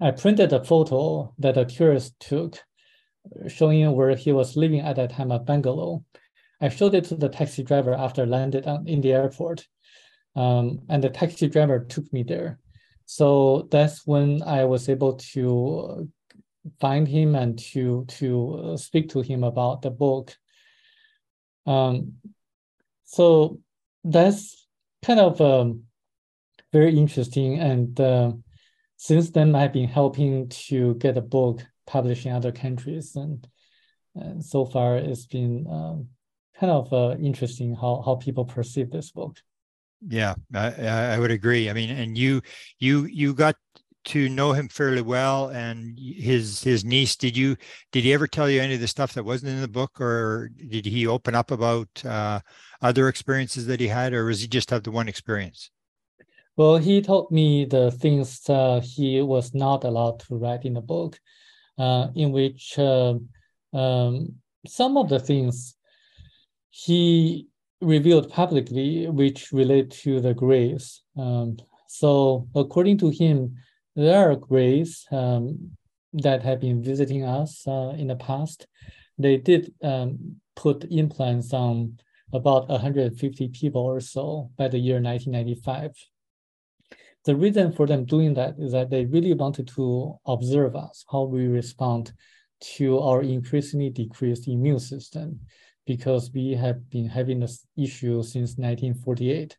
[0.00, 2.62] I printed a photo that a tourist took
[3.48, 6.02] showing where he was living at that time at Bangalore.
[6.60, 9.66] I showed it to the taxi driver after I landed in the airport.
[10.34, 12.58] Um, and the taxi driver took me there.
[13.06, 16.10] So that's when I was able to
[16.80, 20.36] find him and to to speak to him about the book.
[21.66, 22.14] Um,
[23.04, 23.60] so
[24.04, 24.66] that's
[25.04, 25.84] kind of um,
[26.72, 27.58] very interesting.
[27.58, 28.32] And uh,
[28.96, 33.46] since then, I've been helping to get a book published in other countries, and,
[34.14, 36.08] and so far it's been um,
[36.58, 39.38] kind of uh, interesting how how people perceive this book.
[40.06, 40.68] Yeah, I,
[41.14, 41.70] I would agree.
[41.70, 42.42] I mean, and you
[42.78, 43.56] you you got
[44.06, 47.56] to know him fairly well and his his niece did you
[47.90, 50.48] did he ever tell you any of the stuff that wasn't in the book or
[50.68, 52.38] did he open up about uh,
[52.80, 55.70] other experiences that he had or was he just have the one experience
[56.56, 60.80] well he told me the things uh, he was not allowed to write in the
[60.80, 61.18] book
[61.78, 63.14] in which uh,
[63.72, 64.34] um,
[64.66, 65.76] some of the things
[66.70, 67.46] he
[67.80, 71.02] revealed publicly, which relate to the grays.
[71.16, 71.56] Um,
[71.88, 73.56] so according to him,
[73.94, 75.72] there are grays um,
[76.12, 78.66] that have been visiting us uh, in the past.
[79.18, 81.98] They did um, put implants on
[82.32, 85.92] about 150 people or so by the year 1995.
[87.26, 91.24] The reason for them doing that is that they really wanted to observe us, how
[91.24, 92.12] we respond
[92.76, 95.40] to our increasingly decreased immune system
[95.86, 99.58] because we have been having this issue since 1948.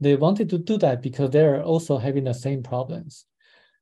[0.00, 3.26] They wanted to do that because they're also having the same problems.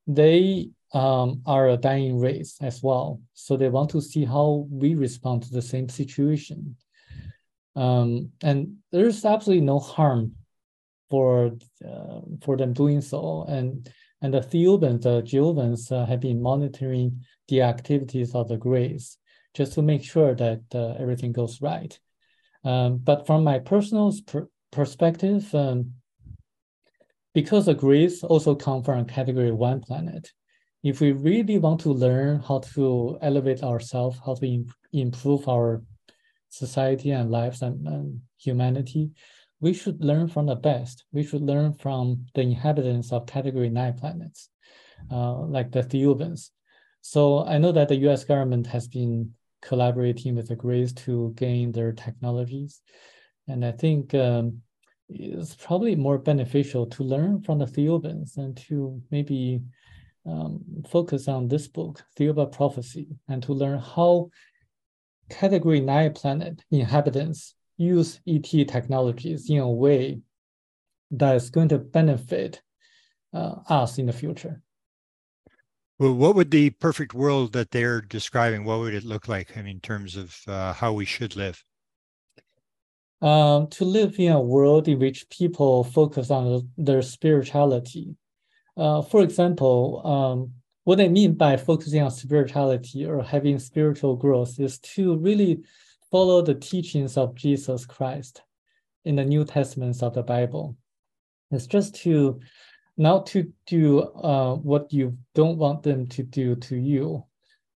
[0.08, 3.20] They um, are a dying race as well.
[3.34, 6.76] So they want to see how we respond to the same situation.
[7.76, 10.35] Um, and there's absolutely no harm
[11.10, 11.52] for
[11.86, 13.44] uh, for them doing so.
[13.48, 13.88] And
[14.22, 19.18] and the Thiaoubans, the Geovans, uh, have been monitoring the activities of the grays
[19.54, 21.98] just to make sure that uh, everything goes right.
[22.64, 25.92] Um, but from my personal per perspective, um,
[27.34, 30.32] because the grids also come from category one planet,
[30.82, 35.82] if we really want to learn how to elevate ourselves, how to imp improve our
[36.48, 39.10] society and lives and, and humanity,
[39.60, 41.04] we should learn from the best.
[41.12, 44.50] We should learn from the inhabitants of category nine planets,
[45.10, 46.50] uh, like the Thiaoubans.
[47.00, 51.72] So I know that the US government has been collaborating with the Greys to gain
[51.72, 52.82] their technologies.
[53.48, 54.62] And I think um,
[55.08, 59.62] it's probably more beneficial to learn from the Thiaoubans and to maybe
[60.26, 64.30] um, focus on this book, Thiaoouba Prophecy, and to learn how
[65.28, 70.20] Category 9 planet inhabitants use ET technologies in a way
[71.10, 72.62] that is going to benefit
[73.32, 74.62] uh, us in the future.
[75.98, 78.64] Well, what would the perfect world that they're describing?
[78.64, 79.56] What would it look like?
[79.56, 81.64] I mean, in terms of uh, how we should live.
[83.22, 88.14] Um, to live in a world in which people focus on their spirituality.
[88.76, 90.52] Uh, for example, um,
[90.84, 95.64] what I mean by focusing on spirituality or having spiritual growth is to really
[96.10, 98.42] follow the teachings of Jesus Christ
[99.04, 100.76] in the New Testaments of the Bible.
[101.50, 102.40] It's just to
[102.96, 107.24] not to do uh, what you don't want them to do to you.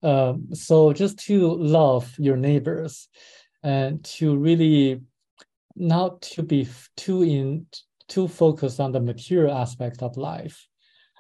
[0.03, 3.09] Um, so just to love your neighbors
[3.63, 5.01] and to really
[5.75, 7.67] not to be too in
[8.09, 10.67] too focused on the material aspect of life.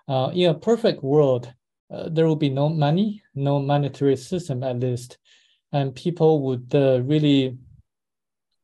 [0.08, 1.52] Uh, in a perfect world,
[1.90, 5.18] uh, there will be no money, no monetary system at least,
[5.72, 7.56] and people would uh, really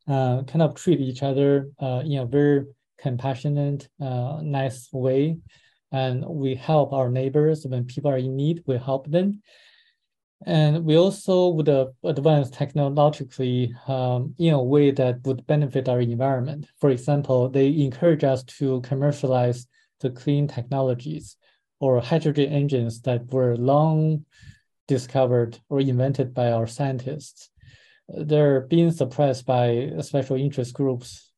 [0.09, 2.67] uh, kind of treat each other uh, in a very
[2.99, 5.39] compassionate, uh, nice way.
[5.93, 9.43] And we help our neighbors when people are in need, we help them.
[10.47, 16.01] And we also would uh, advance technologically um, in a way that would benefit our
[16.01, 16.67] environment.
[16.81, 19.67] For example, they encourage us to commercialize
[20.01, 21.37] the clean technologies
[21.81, 24.25] or hydrogen engines that were long
[24.87, 27.51] discovered or invented by our scientists.
[28.09, 31.33] They're being suppressed by special interest groups.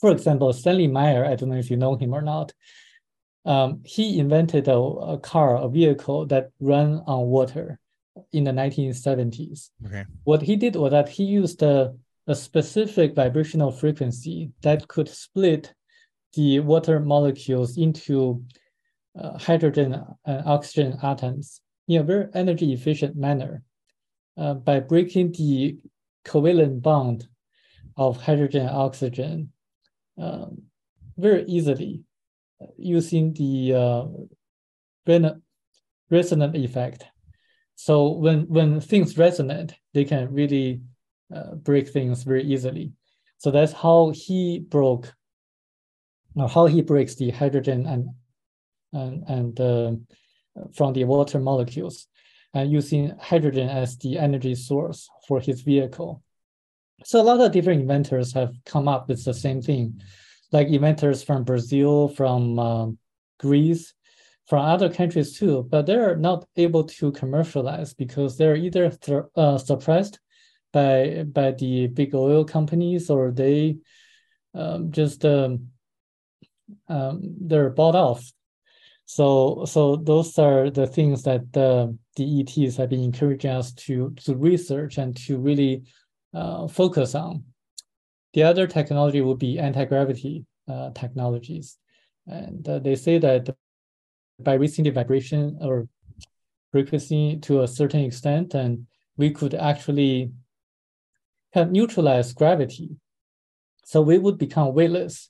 [0.00, 2.52] For example, Stanley Meyer, I don't know if you know him or not,
[3.44, 7.78] um, he invented a, a, car, a vehicle that ran on water
[8.32, 9.70] in the 1970s.
[9.86, 10.04] Okay.
[10.24, 11.94] What he did was that he used a,
[12.26, 15.72] a specific vibrational frequency that could split
[16.34, 18.44] the water molecules into
[19.18, 23.62] uh, hydrogen and oxygen atoms in a very energy efficient manner
[24.36, 25.78] uh, by breaking the
[26.24, 27.26] covalent bond
[27.96, 29.52] of hydrogen and oxygen
[30.18, 30.62] um,
[31.16, 32.02] very easily
[32.60, 34.04] uh, using the uh,
[36.10, 37.04] resonant effect.
[37.74, 40.82] So when, when things resonate, they can really
[41.34, 42.92] uh, break things very easily.
[43.38, 45.12] So that's how he broke,
[46.36, 48.08] how he breaks the hydrogen and
[48.92, 49.92] and, and uh,
[50.74, 52.06] from the water molecules
[52.54, 56.22] and using hydrogen as the energy source for his vehicle.
[57.04, 60.00] So a lot of different inventors have come up with the same thing,
[60.52, 62.98] like inventors from Brazil, from um,
[63.40, 63.94] Greece,
[64.46, 69.58] from other countries too, but they're not able to commercialize because they're either th- uh,
[69.58, 70.20] suppressed
[70.72, 73.76] by by the big oil companies or they
[74.54, 75.68] um, just um,
[76.88, 78.32] um, they're bought off
[79.12, 84.34] so, so those are the things that the ETs have been encouraging us to, to
[84.34, 85.82] research and to really
[86.32, 87.44] uh, focus on.
[88.32, 91.76] The other technology would be anti-gravity uh, technologies.
[92.26, 93.54] And uh, they say that
[94.38, 95.88] by raising the vibration or
[96.70, 98.86] frequency to a certain extent, and
[99.18, 100.32] we could actually
[101.52, 102.96] have neutralized gravity.
[103.84, 105.28] So we would become weightless.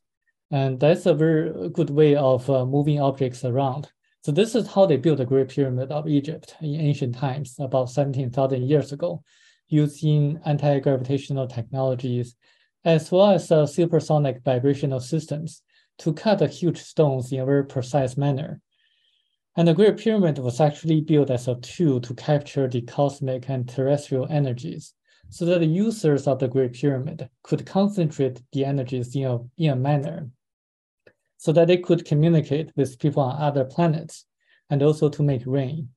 [0.53, 3.91] And that's a very good way of uh, moving objects around.
[4.23, 7.89] So this is how they built the Great Pyramid of Egypt in ancient times, about
[7.89, 9.23] 17,000 years ago,
[9.69, 12.37] using anti-gravitational technologies,
[12.85, 15.63] as well as uh, supersonic vibrational systems
[15.99, 18.61] to cut the huge stones in a very precise manner.
[19.57, 23.67] And the Great Pyramid was actually built as a tool to capture the cosmic and
[23.67, 24.93] terrestrial energies
[25.31, 29.71] so that the users of the Great Pyramid could concentrate the energies in a, in
[29.71, 30.29] a manner
[31.43, 34.27] so that they could communicate with people on other planets
[34.71, 35.89] and also to make rain.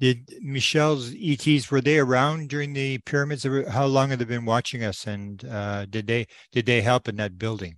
[0.00, 3.46] Did Michel's ETs were they around during the pyramids?
[3.68, 7.16] How long have they been watching us, and uh, did they did they help in
[7.16, 7.76] that building?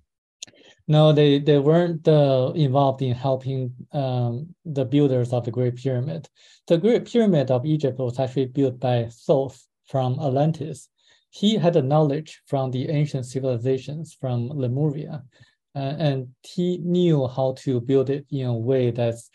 [0.88, 6.30] No, they they weren't uh, involved in helping um, the builders of the Great Pyramid.
[6.66, 10.88] The Great Pyramid of Egypt was actually built by Thoth from Atlantis.
[11.28, 15.24] He had the knowledge from the ancient civilizations from Lemuria,
[15.74, 19.30] uh, and he knew how to build it in a way that's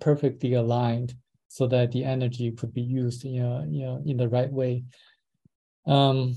[0.00, 1.14] perfectly aligned
[1.48, 4.84] so that the energy could be used in, a, you know, in the right way.
[5.86, 6.36] Um,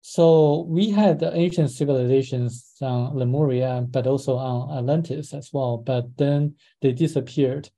[0.00, 6.54] so we had ancient civilizations on Lemuria, but also on Atlantis as well, but then
[6.80, 7.70] they disappeared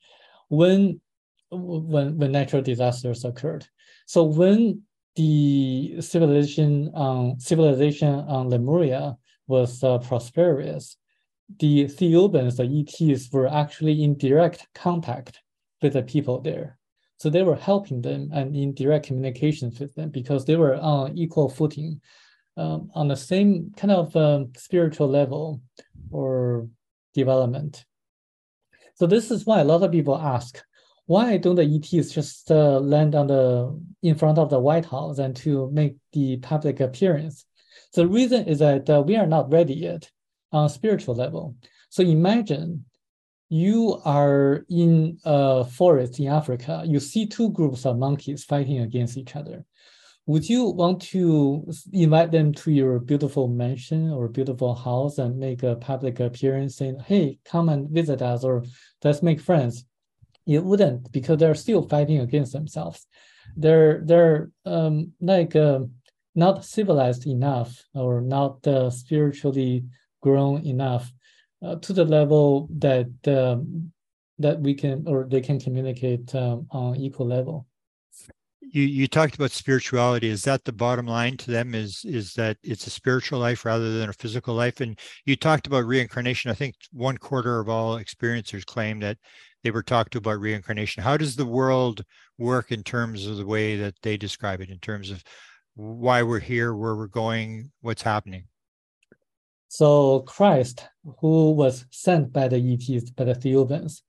[0.49, 1.01] when
[1.51, 3.67] when when natural disasters occurred.
[4.07, 4.83] So when
[5.17, 9.17] the civilization um, civilization on Lemuria
[9.47, 10.97] was uh, prosperous,
[11.59, 15.41] the Thiaoubans, the ETs, were actually in direct contact
[15.83, 16.79] with the people there.
[17.19, 21.17] So they were helping them and in direct communications with them because they were on
[21.17, 22.01] equal footing,
[22.57, 25.61] um, on the same kind of um, spiritual level
[26.11, 26.69] or
[27.15, 27.85] development.
[28.97, 30.63] So this is why a lot of people ask,
[31.07, 35.19] why don't the ETs just uh, land on the in front of the White House
[35.19, 37.45] and to make the public appearance?
[37.95, 40.11] The reason is that uh, we are not ready yet
[40.53, 41.57] on a spiritual level.
[41.91, 42.85] So imagine
[43.49, 49.17] you are in a forest in Africa, you see two groups of monkeys fighting against
[49.17, 49.65] each other.
[50.27, 55.63] Would you want to invite them to your beautiful mansion or beautiful house and make
[55.63, 58.65] a public appearance saying, hey, come and visit us or
[59.05, 59.85] let's make friends?
[60.47, 63.07] You wouldn't because they're still fighting against themselves.
[63.57, 65.81] They're they're um, like uh,
[66.35, 69.85] not civilized enough or not uh, spiritually
[70.21, 71.13] grown enough
[71.65, 73.93] uh, to the level that um,
[74.39, 77.67] that we can or they can communicate um, on equal level.
[78.61, 80.29] You you talked about spirituality.
[80.29, 81.75] Is that the bottom line to them?
[81.75, 84.81] Is is that it's a spiritual life rather than a physical life?
[84.81, 86.51] And you talked about reincarnation.
[86.51, 89.19] I think one quarter of all experiencers claim that
[89.63, 91.03] they were talked to about reincarnation.
[91.03, 92.05] How does the world
[92.37, 95.23] work in terms of the way that they describe it, in terms of
[95.75, 98.45] why we're here, where we're going, what's happening?
[99.69, 100.87] So Christ,
[101.21, 104.03] who was sent by the ETs, by the Thiaoubans,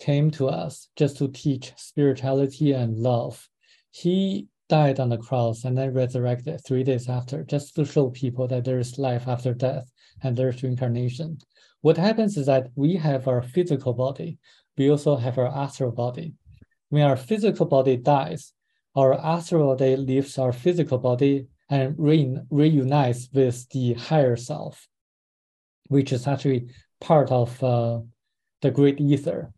[0.00, 3.48] came to us just to teach spirituality and love.
[3.92, 8.48] He died on the cross and then resurrected three days after, just to show people
[8.48, 9.88] that there is life after death
[10.22, 11.38] and there's reincarnation.
[11.82, 14.38] What happens is that we have our physical body,
[14.76, 16.34] we also have our astral body.
[16.88, 18.52] When our physical body dies,
[18.94, 24.88] our astral body leaves our physical body and re- reunites with the higher self
[25.88, 26.68] which is actually
[27.00, 28.00] part of uh,
[28.62, 29.52] the great ether.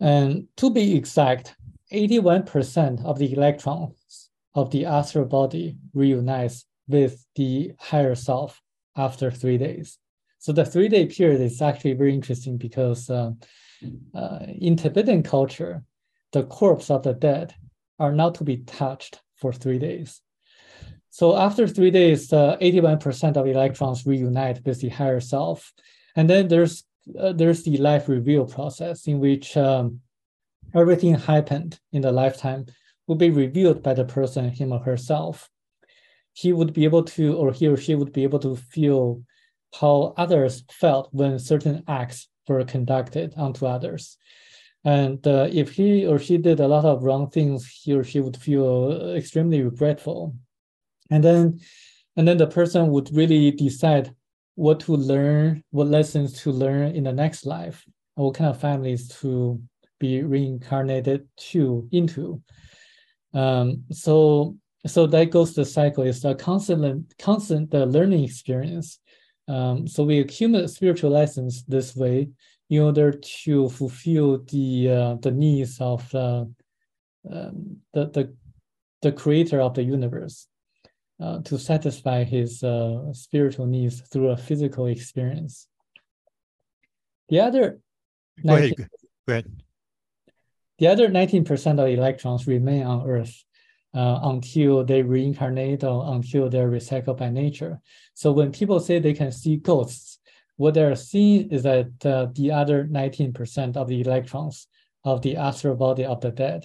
[0.00, 1.54] And to be exact,
[1.92, 8.60] 81% of the electrons of the astral body reunites with the higher self
[8.96, 9.98] after three days.
[10.38, 13.32] So the three day period is actually very interesting because uh,
[14.14, 15.84] uh, in Tibetan culture,
[16.32, 17.54] the corpse of the dead
[18.02, 20.20] are not to be touched for three days.
[21.10, 25.72] So after three days, uh, 81% of electrons reunite with the higher self.
[26.16, 26.84] And then there's
[27.18, 30.00] uh, there's the life reveal process in which um,
[30.74, 32.66] everything happened in the lifetime
[33.06, 35.50] will be revealed by the person, him or herself.
[36.32, 39.22] He would be able to, or he or she would be able to feel
[39.80, 44.16] how others felt when certain acts were conducted onto others.
[44.84, 48.20] And uh, if he or she did a lot of wrong things, he or she
[48.20, 50.34] would feel extremely regretful.
[51.10, 51.60] And then
[52.16, 54.14] and then the person would really decide
[54.54, 59.08] what to learn what lessons to learn in the next life what kind of families
[59.08, 59.60] to
[59.98, 62.42] be reincarnated to into.
[63.32, 64.56] Um, so
[64.86, 66.04] so that goes the cycle.
[66.04, 68.98] It's a constant constant the learning experience.
[69.48, 72.28] Um, so we accumulate spiritual lessons this way
[72.72, 76.44] in order to fulfill the uh, the needs of uh,
[77.30, 78.34] um, the, the
[79.02, 80.48] the creator of the universe
[81.20, 85.68] uh, to satisfy his uh, spiritual needs through a physical experience.
[87.28, 87.80] The other
[88.42, 88.88] go 19, ahead.
[89.28, 89.52] Go ahead.
[90.78, 93.44] The other 19% of electrons remain on Earth
[93.94, 97.80] uh, until they reincarnate or until they're recycled by nature.
[98.14, 100.11] So when people say they can see ghosts,
[100.62, 104.68] what they're seeing is that uh, the other 19% of the electrons
[105.04, 106.64] of the astral body of the dead.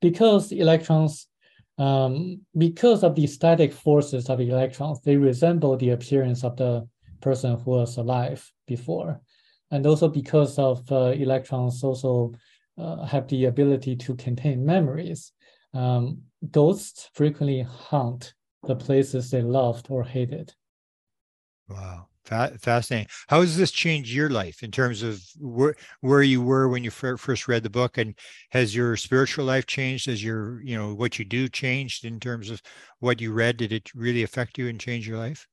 [0.00, 1.28] Because electrons
[1.76, 6.88] um, because of the static forces of the electrons, they resemble the appearance of the
[7.20, 9.20] person who was alive before.
[9.70, 12.32] And also because of uh, electrons also
[12.78, 15.32] uh, have the ability to contain memories,
[15.74, 18.32] um, ghosts frequently haunt
[18.66, 20.54] the places they loved or hated.
[21.68, 23.08] Wow fascinating.
[23.28, 26.90] How has this changed your life in terms of where where you were when you
[26.90, 28.14] first read the book, and
[28.50, 30.06] has your spiritual life changed?
[30.06, 32.62] Has your you know what you do changed in terms of
[33.00, 33.56] what you read?
[33.56, 35.46] Did it really affect you and change your life?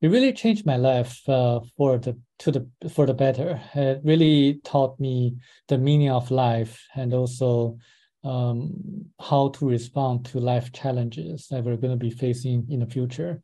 [0.00, 3.60] It really changed my life uh, for the to the for the better.
[3.74, 5.36] It really taught me
[5.66, 7.78] the meaning of life and also
[8.24, 12.86] um, how to respond to life challenges that we're going to be facing in the
[12.86, 13.42] future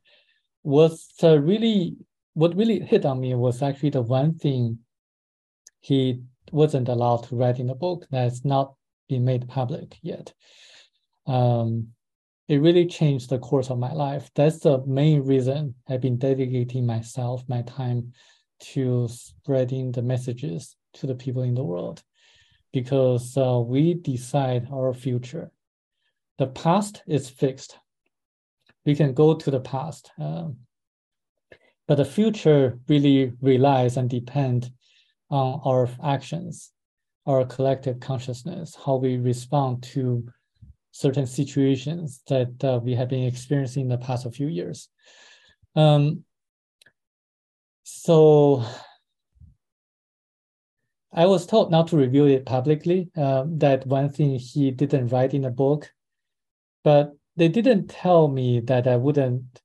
[0.63, 1.97] was uh, really
[2.35, 4.79] what really hit on me was actually the one thing
[5.81, 6.21] he
[6.53, 8.75] wasn't allowed to write in the book that's not
[9.09, 10.33] been made public yet.
[11.27, 11.89] Um,
[12.49, 14.31] it really changed the course of my life.
[14.35, 18.13] That's the main reason I've been dedicating myself, my time
[18.61, 22.03] to spreading the messages to the people in the world
[22.73, 25.51] because uh, we decide our future.
[26.39, 27.79] The past is fixed.
[28.85, 30.11] We can go to the past.
[30.19, 30.57] Um,
[31.87, 34.71] but the future really relies and depend
[35.31, 36.71] on our actions,
[37.27, 40.27] our collective consciousness, how we respond to
[40.93, 44.89] certain situations that uh, we have been experiencing in the past few years.
[45.75, 46.25] Um,
[47.83, 48.65] so
[51.13, 53.11] I was told not to review it publicly.
[53.17, 55.93] Uh, that one thing he didn't write in the book,
[56.83, 59.61] but they didn't tell me that I wouldn't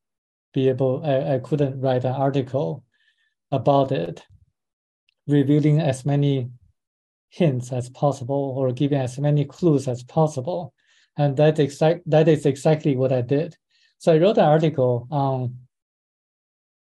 [0.53, 1.03] be able.
[1.05, 2.83] I, I couldn't write an article
[3.51, 4.23] about it,
[5.27, 6.49] revealing as many
[7.29, 10.73] hints as possible or giving as many clues as possible,
[11.17, 13.55] and that exact that is exactly what I did.
[13.99, 15.57] So I wrote an article on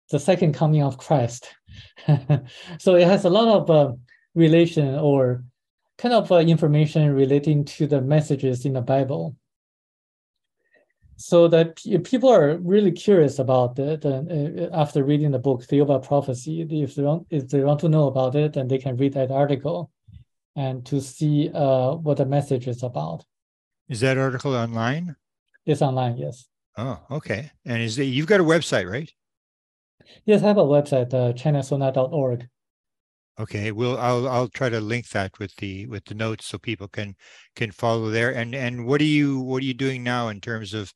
[0.09, 1.47] the second coming of Christ.
[2.79, 3.93] so it has a lot of uh,
[4.35, 5.43] relation or
[5.97, 9.35] kind of uh, information relating to the messages in the Bible.
[11.21, 16.07] So that people are really curious about it, and uh, after reading the book Thiaoouba
[16.07, 19.13] Prophecy, if they want if they want to know about it, then they can read
[19.15, 19.91] that article,
[20.55, 23.25] and to see uh, what the message is about.
[23.89, 25.17] Is that article online?
[25.65, 26.47] It's online, yes.
[26.77, 27.51] Oh, okay.
[27.65, 29.11] And is it, you've got a website, right?
[30.25, 32.47] Yes, I have a website, uh, chinasona.org.
[33.39, 36.89] Okay, well, I'll I'll try to link that with the with the notes so people
[36.89, 37.15] can
[37.55, 38.35] can follow there.
[38.35, 40.93] And and what are you what are you doing now in terms of?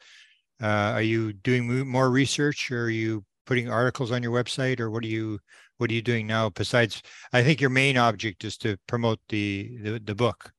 [0.61, 4.89] Uh, are you doing more research, or are you putting articles on your website, or
[4.91, 5.39] what are you
[5.77, 6.49] what are you doing now?
[6.49, 10.51] Besides, I think your main object is to promote the the, the book.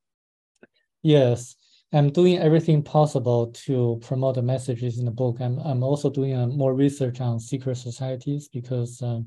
[1.03, 1.55] Yes,
[1.93, 5.37] I'm doing everything possible to promote the messages in the book.
[5.41, 9.03] I'm I'm also doing uh, more research on secret societies because.
[9.03, 9.26] Um,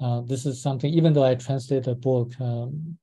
[0.00, 2.98] uh, this is something, even though I translated a book, um,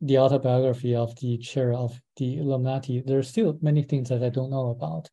[0.00, 4.30] the autobiography of the chair of the Illuminati, there are still many things that I
[4.30, 5.10] don't know about.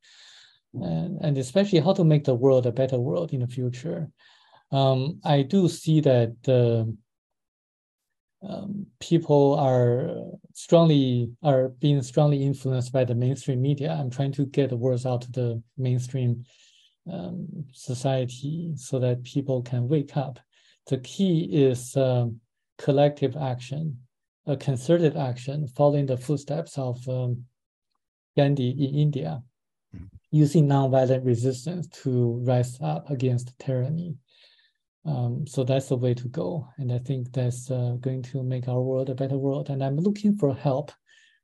[0.74, 4.10] And, and especially how to make the world a better world in the future.
[4.72, 6.86] Um, I do see that uh,
[8.48, 10.12] um, people are
[10.54, 13.92] strongly are being strongly influenced by the mainstream media.
[13.92, 16.46] I'm trying to get the words out to the mainstream
[17.12, 20.40] um, society so that people can wake up
[20.88, 22.40] the key is um,
[22.78, 24.00] collective action,
[24.46, 27.44] a concerted action, following the footsteps of um,
[28.36, 29.42] Gandhi in India,
[29.96, 30.06] mm-hmm.
[30.32, 34.16] using nonviolent resistance to rise up against tyranny.
[35.06, 36.68] Um, so that's the way to go.
[36.78, 39.70] And I think that's uh, going to make our world a better world.
[39.70, 40.92] And I'm looking for help,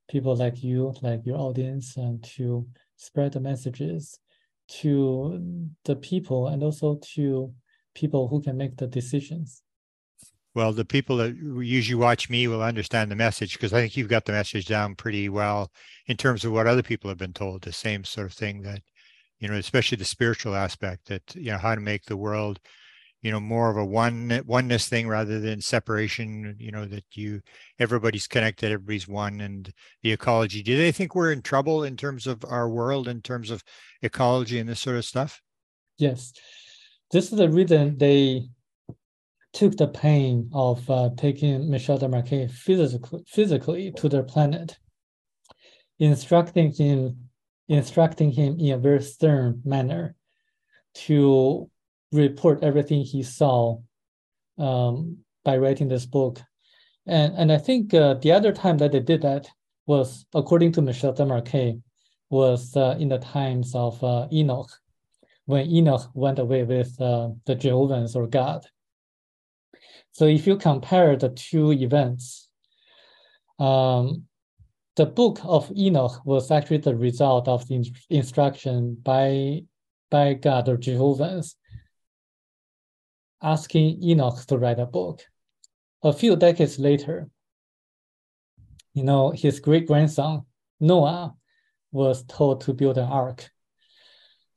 [0.10, 2.68] people like you, like your audience, and to
[2.98, 4.20] spread the messages
[4.68, 7.54] to the people and also to
[7.94, 9.62] people who can make the decisions.
[10.56, 14.08] Well, the people that usually watch me will understand the message because I think you've
[14.08, 15.72] got the message down pretty well
[16.06, 17.64] in terms of what other people have been told.
[17.64, 18.82] The same sort of thing that,
[19.40, 22.60] you know, especially the spiritual aspect that you know how to make the world,
[23.24, 26.56] you know, more of a one oneness thing rather than separation.
[26.60, 27.42] You know that you
[27.80, 29.74] everybody's connected, everybody's one, and
[30.04, 30.62] the ecology.
[30.62, 33.64] Do they think we're in trouble in terms of our world, in terms of
[34.04, 35.42] ecology and this sort of stuff?
[35.98, 36.32] Yes
[37.14, 38.50] this is the reason they
[39.54, 44.76] took the pain of uh, taking Michel Desmarquet physically, physically to their planet,
[46.00, 47.30] instructing him,
[47.68, 50.16] instructing him in a very stern manner
[51.06, 51.70] to
[52.12, 53.78] report everything he saw
[54.58, 56.42] um, by writing this book.
[57.06, 59.48] And, and I think uh, the other time that they did that
[59.86, 61.80] was, according to Michel Desmarquet,
[62.32, 64.72] was uh, in the times of uh, Enoch
[65.46, 68.66] when Enoch went away with uh, the Jehovah's or God.
[70.12, 72.48] So if you compare the two events,
[73.60, 74.24] um,
[74.96, 79.64] the book of Enoch was actually the result of the instruction by,
[80.12, 81.56] by God or Jehovah's
[83.42, 85.22] asking Enoch to write a book.
[86.04, 87.28] A few decades later,
[88.94, 90.46] you know, his great grandson,
[90.80, 91.34] Noah,
[91.92, 93.50] was told to build an ark.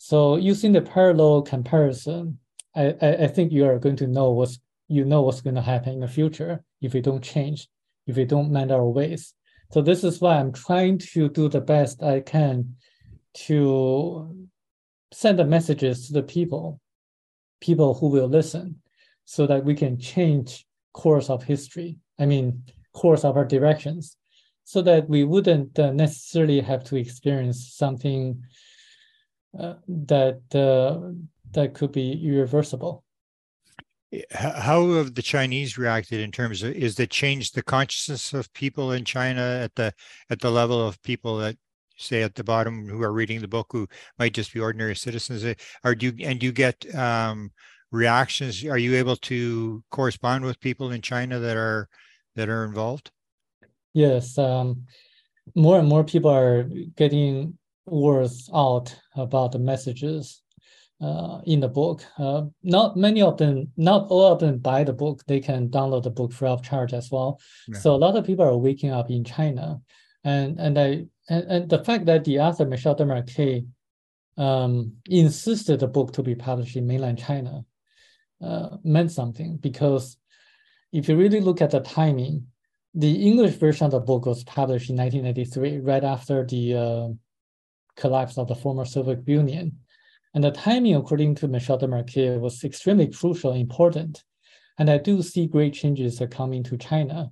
[0.09, 2.39] So using the parallel comparison,
[2.77, 5.71] I, I, I think you are going to know what's you know what's going to
[5.73, 7.67] happen in the future if we don't change,
[8.07, 9.35] if we don't mend our ways.
[9.73, 12.77] So this is why I'm trying to do the best I can
[13.47, 14.47] to
[15.13, 16.81] send the messages to the people,
[17.61, 18.77] people who will listen,
[19.25, 21.99] so that we can change course of history.
[22.17, 24.17] I mean, course of our directions,
[24.63, 28.45] so that we wouldn't uh, necessarily have to experience something
[29.59, 31.13] uh, that uh,
[31.53, 33.03] that could be irreversible.
[34.31, 38.93] How have the Chinese reacted in terms of is that changed the consciousness of people
[38.93, 39.93] in China at the
[40.31, 41.57] at the level of people that
[41.99, 43.89] say at the bottom who are reading the book who
[44.19, 45.45] might just be ordinary citizens?
[45.83, 47.51] Are do you and do you get um,
[47.91, 48.65] reactions?
[48.65, 51.89] Are you able to correspond with people in China that are
[52.37, 53.11] that are involved?
[53.93, 54.85] Yes, um,
[55.55, 56.65] more and more people are
[56.97, 60.43] getting words out about the messages
[61.01, 62.03] uh, in the book.
[62.19, 65.23] Uh, not many of them, not all of them buy the book.
[65.27, 67.41] They can download the book free of charge as well.
[67.69, 67.79] Yeah.
[67.79, 69.81] So a lot of people are waking up in China,
[70.25, 73.67] and and I and, and the fact that the author Michel Desmarquet
[74.37, 77.65] um, insisted the book to be published in mainland China
[78.43, 80.17] uh, meant something because
[80.93, 82.47] if you really look at the timing,
[82.95, 87.09] the English version of the book was published in 1983, right after the uh,
[87.97, 89.79] collapse of the former Soviet Union.
[90.35, 94.23] And the timing, according to Michel Desmarquet, was extremely crucial and important.
[94.79, 97.31] And I do see great changes are coming to China.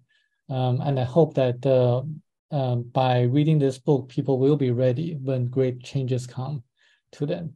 [0.49, 2.03] Um, and I hope that uh,
[2.55, 6.63] um, by reading this book, people will be ready when great changes come
[7.13, 7.55] to them.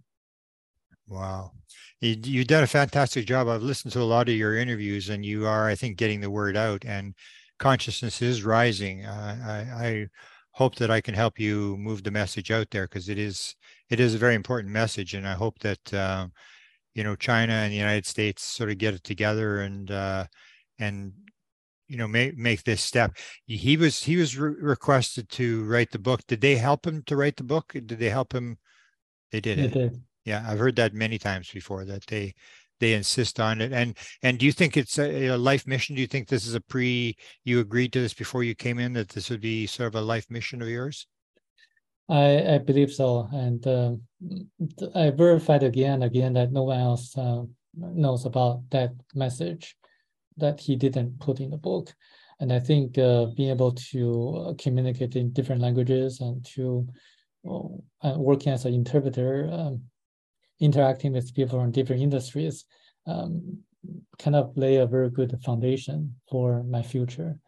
[1.07, 1.53] Wow.
[2.01, 3.49] You, you've done a fantastic job.
[3.49, 6.31] I've listened to a lot of your interviews, and you are, I think, getting the
[6.31, 7.15] word out, and
[7.59, 9.05] consciousness is rising.
[9.05, 10.07] Uh, I, I
[10.59, 13.55] hope that I can help you move the message out there because it is
[13.91, 16.27] it is a very important message, and I hope that uh,
[16.97, 20.25] you know China and the United States sort of get it together and uh,
[20.81, 21.13] and
[21.87, 23.17] you know make make this step.
[23.47, 26.23] He was he was re- requested to write the book.
[26.27, 27.73] Did they help him to write the book?
[27.73, 28.59] Did they help him?
[29.31, 29.59] They did.
[29.59, 29.73] They it.
[29.73, 30.03] did.
[30.25, 32.35] Yeah, I've heard that many times before that they
[32.81, 33.73] they insist on it.
[33.73, 35.95] And and do you think it's a, a, life mission?
[35.95, 37.17] Do you think this is a pre?
[37.45, 40.05] You agreed to this before you came in that this would be sort of a
[40.05, 41.07] life mission of yours?
[42.09, 43.93] I I believe so, and uh,
[44.95, 47.43] I verified again again that no one else uh,
[47.77, 49.77] knows about that message
[50.37, 51.95] that he didn't put in the book.
[52.41, 56.87] And I think uh, being able to uh, communicate in different languages and to
[57.45, 59.83] uh, working as an interpreter um,
[60.61, 62.65] interacting with people from different industries
[63.07, 63.59] um,
[64.19, 67.39] kind of lay a very good foundation for my future.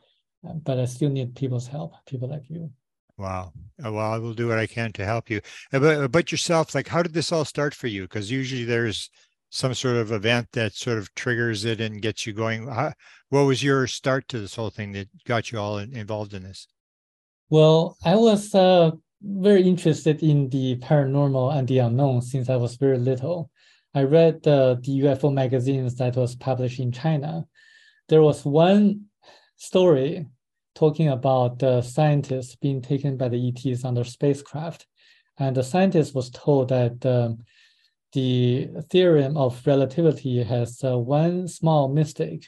[0.47, 2.71] Uh, but I still need people's help, people like you.
[3.19, 3.53] Wow.
[3.85, 5.41] Uh, well, I will do what I can to help you.
[5.73, 8.03] Uh, but, but yourself, like, how did this all start for you?
[8.03, 9.11] Because usually there's
[9.51, 12.67] some sort of event that sort of triggers it and gets you going.
[12.69, 12.93] How,
[13.29, 16.67] what was your start to this whole thing that got you all involved in this?
[17.51, 18.93] Well, I was uh,
[19.23, 23.51] very interested in the paranormal and the unknown since I was very little.
[23.95, 27.47] I read the UFO magazines that was published in China.
[28.09, 29.07] There was one
[29.57, 30.27] story
[30.75, 34.87] talking about the scientists being taken by the ETs on their spacecraft.
[35.39, 37.39] And the scientist was told that um,
[38.13, 42.47] the theorem of relativity has uh, one small mistake,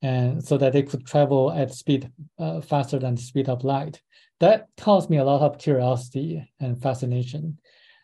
[0.00, 4.00] and so that they could travel at speed uh, faster than the speed of light
[4.42, 7.58] that caused me a lot of curiosity and fascination.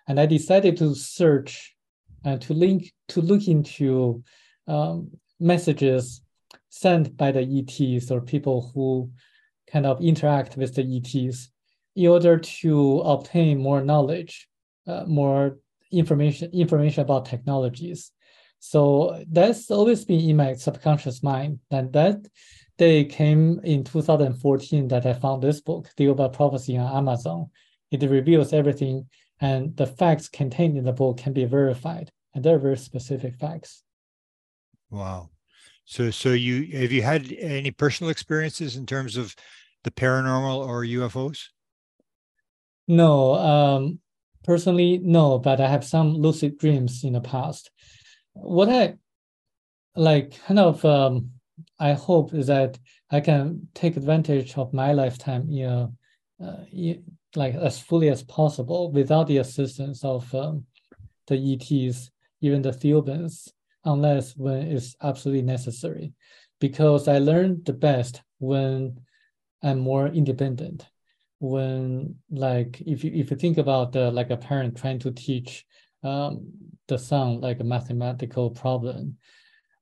[0.07, 1.75] And I decided to search
[2.25, 4.23] and to link to look into
[4.69, 5.11] um,
[5.41, 6.23] messages
[6.69, 9.11] sent by the ETs or people who
[9.67, 11.51] kind of interact with the ETs
[11.97, 14.49] in order to obtain more knowledge,
[14.87, 15.59] uh, more
[15.91, 18.13] information information about technologies.
[18.61, 22.19] So that's always been in my subconscious mind, and that
[22.79, 27.51] day came in 2014 that I found this book, Thiaoouba Prophecy on Amazon.
[27.91, 29.09] It reveals everything,
[29.41, 33.83] and the facts contained in the book can be verified, and they're very specific facts.
[34.91, 35.31] Wow.
[35.85, 39.35] So, so you have you had any personal experiences in terms of
[39.85, 41.47] the paranormal or UFOs?
[42.87, 43.99] No, um,
[44.45, 47.71] personally, no, but I have some lucid dreams in the past.
[48.35, 48.97] What I
[49.97, 51.33] like, kind of um,
[51.79, 52.79] I hope that
[53.11, 55.93] I can take advantage of my lifetime you know,
[56.45, 56.95] uh,
[57.37, 60.65] like as fully as possible without the assistance of um,
[61.27, 62.11] the ETs,
[62.41, 63.51] even the Thiaoubans,
[63.85, 66.13] unless when it's absolutely necessary.
[66.61, 69.01] Because I learn the best when
[69.63, 70.87] I'm more independent.
[71.41, 75.65] When like if you if you think about the, like a parent trying to teach
[76.03, 76.53] um,
[76.89, 79.19] the son like a mathematical problem,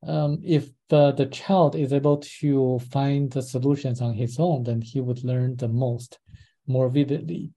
[0.06, 4.80] um, if the, the child is able to find the solutions on his own, then
[4.80, 6.18] he would learn the most
[6.66, 7.52] more vividly.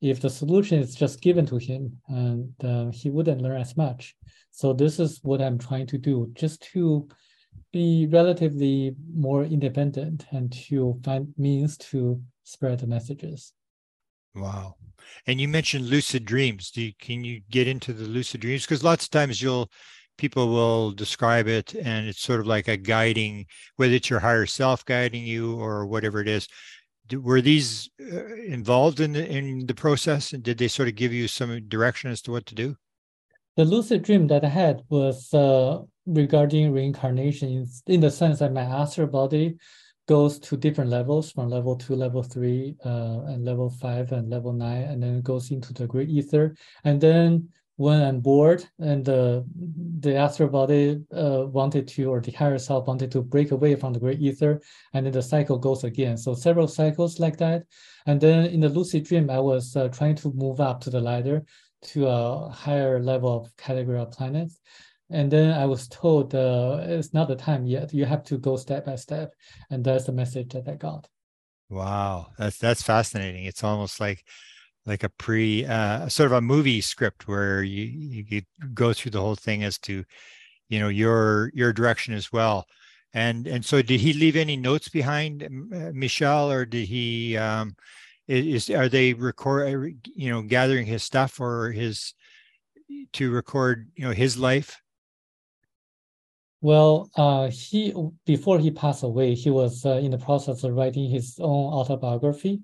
[0.00, 4.16] If the solution is just given to him, and uh, he wouldn't learn as much.
[4.50, 7.06] So this is what I'm trying to do, just to
[7.72, 13.52] be relatively more independent and to find means to spread the messages.
[14.34, 14.76] Wow.
[15.26, 16.70] And you mentioned lucid dreams.
[16.70, 18.64] Do you, can you get into the lucid dreams?
[18.64, 19.70] Because lots of times you'll
[20.20, 23.46] people will describe it and it's sort of like a guiding
[23.76, 26.46] whether it's your higher self guiding you or whatever it is.
[27.12, 30.32] Were these uh, involved in the, in the process?
[30.32, 32.76] And did they sort of give you some direction as to what to do?
[33.56, 38.62] The lucid dream that i had was uh, regarding reincarnation in the sense that my
[38.62, 39.56] astral body
[40.06, 44.52] goes to different levels from level two level three uh, and level five and level
[44.52, 46.54] nine and then it goes into the great ether.
[46.84, 47.48] And then
[47.80, 49.42] went on board and the
[50.00, 53.94] the astral body uh, wanted to, or the higher self wanted to break away from
[53.94, 54.60] the great ether,
[54.92, 56.18] and then the cycle goes again.
[56.18, 57.64] So several cycles like that.
[58.04, 61.00] And then in the lucid dream, I was uh, trying to move up to the
[61.00, 61.42] ladder
[61.92, 64.60] to a higher level of category of planets.
[65.08, 67.94] And then I was told uh, it's not the time yet.
[67.94, 69.32] You have to go step by step.
[69.70, 71.08] And that's the message that I got.
[71.70, 73.44] Wow, that's that's fascinating.
[73.44, 74.24] It's almost like
[74.86, 78.42] like a pre uh, sort of a movie script where you you
[78.74, 80.04] go through the whole thing as to
[80.68, 82.66] you know your your direction as well.
[83.12, 85.48] And and so did he leave any notes behind
[85.92, 87.76] Michel or did he um
[88.28, 92.14] is are they record uh, you know gathering his stuff or his
[93.12, 94.80] to record you know his life?
[96.62, 97.92] Well uh he
[98.24, 102.62] before he passed away he was uh, in the process of writing his own autobiography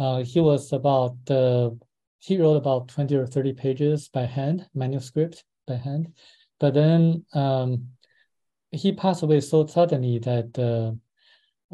[0.00, 1.70] uh, he was about uh,
[2.18, 6.12] he wrote about 20 or 30 pages by hand, manuscript by hand.
[6.58, 7.88] But then um,
[8.70, 10.92] he passed away so suddenly that uh,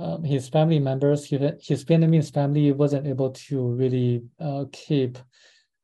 [0.01, 5.19] um, his family members, his, his Vietnamese family wasn't able to really uh, keep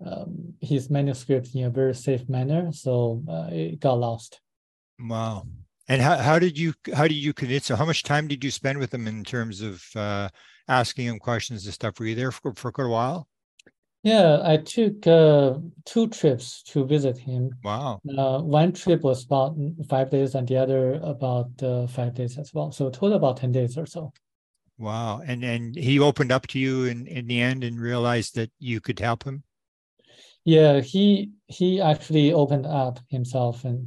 [0.04, 2.72] um, his manuscript in a very safe manner.
[2.72, 4.40] So uh, it got lost.
[5.00, 5.46] Wow.
[5.88, 8.50] And how, how did you how did you convince So How much time did you
[8.50, 9.84] spend with him in terms of
[10.68, 11.98] asking him questions and stuff.
[11.98, 13.28] Were you there for, for quite a while?
[14.02, 15.54] Yeah, I took uh,
[15.84, 17.50] two trips to visit him.
[17.62, 18.00] Wow.
[18.18, 19.56] Uh, one trip was about
[19.88, 22.72] five days, and the other about uh, five days as well.
[22.72, 24.12] So total about ten days or so.
[24.76, 25.22] Wow.
[25.24, 28.80] And and he opened up to you in, in the end and realized that you
[28.80, 29.44] could help him.
[30.44, 33.86] Yeah, he he actually opened up himself and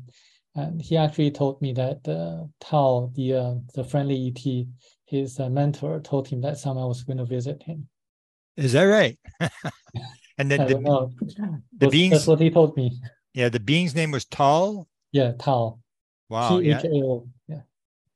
[0.56, 4.68] and he actually told me that uh, Thao, the uh, the friendly ET,
[5.06, 7.88] his uh, mentor told him that someone was going to visit him.
[8.58, 9.18] Is that right?
[10.38, 11.10] and then the,
[11.78, 12.92] the being's that's what he told me.
[13.34, 14.86] Yeah, the being's name was Thao.
[15.12, 15.80] Yeah, Thao.
[16.30, 16.60] Wow.
[16.60, 16.82] Yeah.
[17.48, 17.62] Yeah.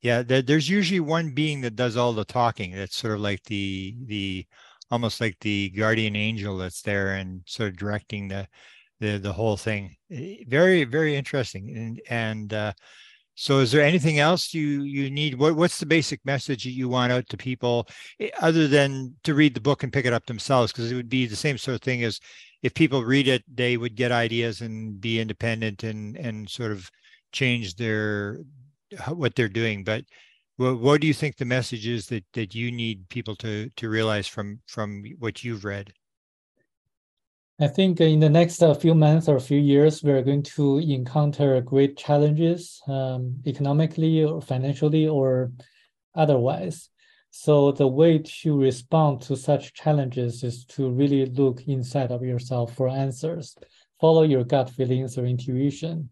[0.02, 0.24] Yeah.
[0.24, 2.72] There, there's usually one being that does all the talking.
[2.72, 4.46] That's sort of like the the
[4.90, 8.48] almost like the guardian angel that's there and sort of directing the
[9.00, 9.96] the the whole thing.
[10.12, 12.74] Eh, very very interesting and and uh,
[13.40, 15.36] so is there anything else you you need?
[15.36, 17.88] What what's the basic message that you want out to people
[18.20, 20.74] eh, other than to read the book and pick it up themselves?
[20.74, 22.20] Because it would be the same sort of thing as
[22.64, 26.90] if people read it, they would get ideas and be independent and and sort of
[27.32, 28.40] change their
[29.08, 29.86] what they're doing.
[29.86, 30.04] But
[30.58, 33.90] what, what do you think the message is that that you need people to to
[33.90, 35.94] realize from from what you've read?
[37.62, 41.60] I think in the next uh, few months or few years, we're going to encounter
[41.60, 45.52] great challenges um, economically or financially or
[46.16, 46.90] otherwise.
[47.32, 52.76] So the way to respond to such challenges is to really look inside of yourself
[52.76, 53.58] for answers.
[54.00, 56.10] Follow your gut feelings or intuition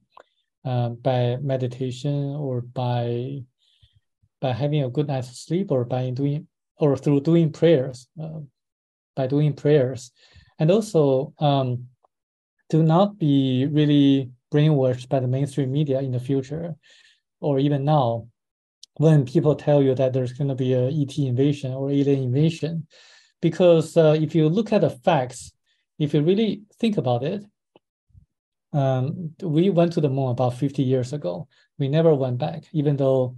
[0.65, 3.39] uh, by meditation or by
[4.41, 6.45] by having a good night's sleep or by doing
[6.77, 8.07] or through doing prayers.
[8.21, 8.41] Uh,
[9.15, 10.11] by doing prayers
[10.59, 11.87] and also um,
[12.69, 16.75] do not be really brainwashed by the mainstream media in the future
[17.39, 18.27] or even now
[18.95, 22.87] when people tell you that there's going to be a ET invasion or alien invasion.
[23.41, 25.51] Because uh, if you look at the facts,
[25.99, 27.45] if you really think about it,
[28.73, 31.47] um, we went to the moon about 50 years ago.
[31.77, 33.37] We never went back, even though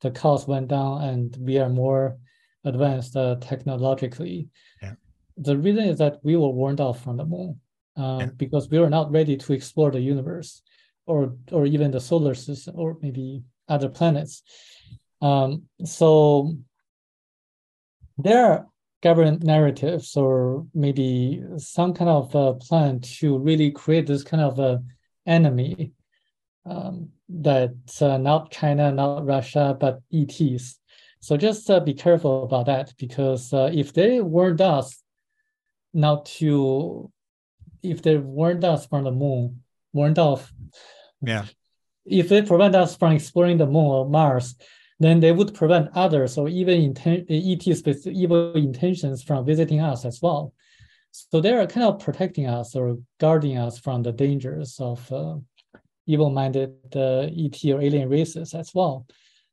[0.00, 2.16] the cost went down and we are more
[2.64, 4.48] advanced uh, technologically.
[4.80, 4.94] Yeah
[5.36, 7.60] the reason is that we were warned off from the moon
[7.96, 10.62] uh, because we were not ready to explore the universe
[11.06, 14.42] or or even the solar system or maybe other planets.
[15.22, 16.54] Um, so
[18.18, 18.66] there are
[19.02, 24.58] government narratives or maybe some kind of uh, plan to really create this kind of
[24.58, 24.82] a
[25.26, 25.92] enemy
[26.66, 30.78] um, that's uh, not China, not Russia, but ETs.
[31.20, 35.02] So just uh, be careful about that because uh, if they warned us
[35.92, 37.10] not to
[37.82, 39.62] if they warned us from the moon,
[39.92, 40.52] warned off.
[41.22, 41.46] Yeah.
[42.04, 44.54] If they prevent us from exploring the moon or Mars,
[44.98, 50.04] then they would prevent others or even inten- ETs with evil intentions from visiting us
[50.04, 50.52] as well.
[51.10, 55.36] So they are kind of protecting us or guarding us from the dangers of uh,
[56.06, 59.06] evil-minded uh, ET or alien races as well.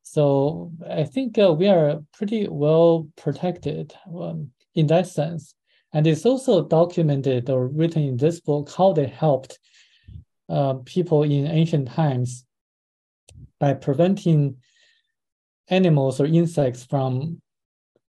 [0.04, 5.56] So I think uh, we are pretty well protected um, in that sense.
[5.94, 9.60] And it's also documented or written in this book how they helped
[10.50, 12.46] uh, people in ancient times
[13.60, 14.58] by preventing
[15.70, 17.42] animals or insects from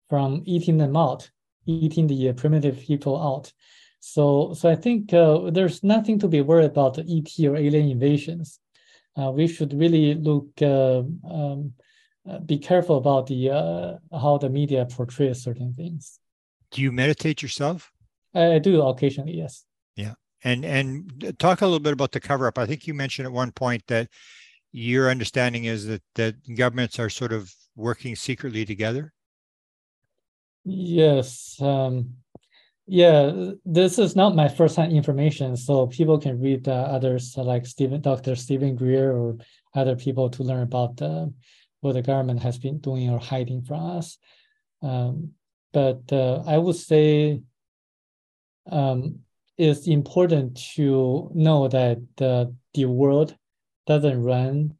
[0.08, 1.30] from eating them out,
[1.66, 3.52] eating the primitive people out.
[4.00, 7.90] So, so I think uh, there's nothing to be worried about the ET or alien
[7.90, 8.58] invasions.
[9.16, 11.72] Uh, we should really look, uh, um,
[12.28, 16.20] uh, be careful about the uh, how the media portrays certain things.
[16.70, 17.90] Do you meditate yourself?
[18.34, 19.64] I, do occasionally, yes.
[19.96, 20.14] Yeah,
[20.44, 22.58] and and talk a little bit about the cover up.
[22.58, 24.08] I think you mentioned at one point that
[24.72, 29.12] your understanding is that that governments are sort of working secretly together.
[30.64, 31.56] Yes.
[31.60, 32.14] Um,
[32.86, 37.66] yeah, this is not my first-hand information, so people can read uh, others uh, like
[37.66, 38.34] Stephen, Dr.
[38.34, 39.36] Stephen Greer or
[39.74, 41.26] other people to learn about uh,
[41.80, 44.16] what the government has been doing or hiding from us.
[44.82, 45.32] Um,
[45.72, 47.40] but uh, I would say
[48.70, 49.20] um,
[49.56, 52.54] it's important to know that the,
[52.86, 53.34] world
[53.88, 54.72] doesn't run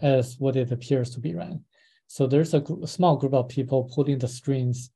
[0.00, 1.62] as what it appears to be run.
[2.08, 4.90] So there's a, gr- small group of people pulling the strings,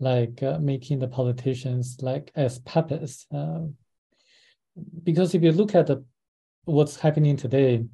[0.00, 3.26] like uh, making the politicians like as puppets.
[3.32, 3.66] Uh,
[5.04, 6.04] because if you look at the,
[6.64, 7.84] what's happening today,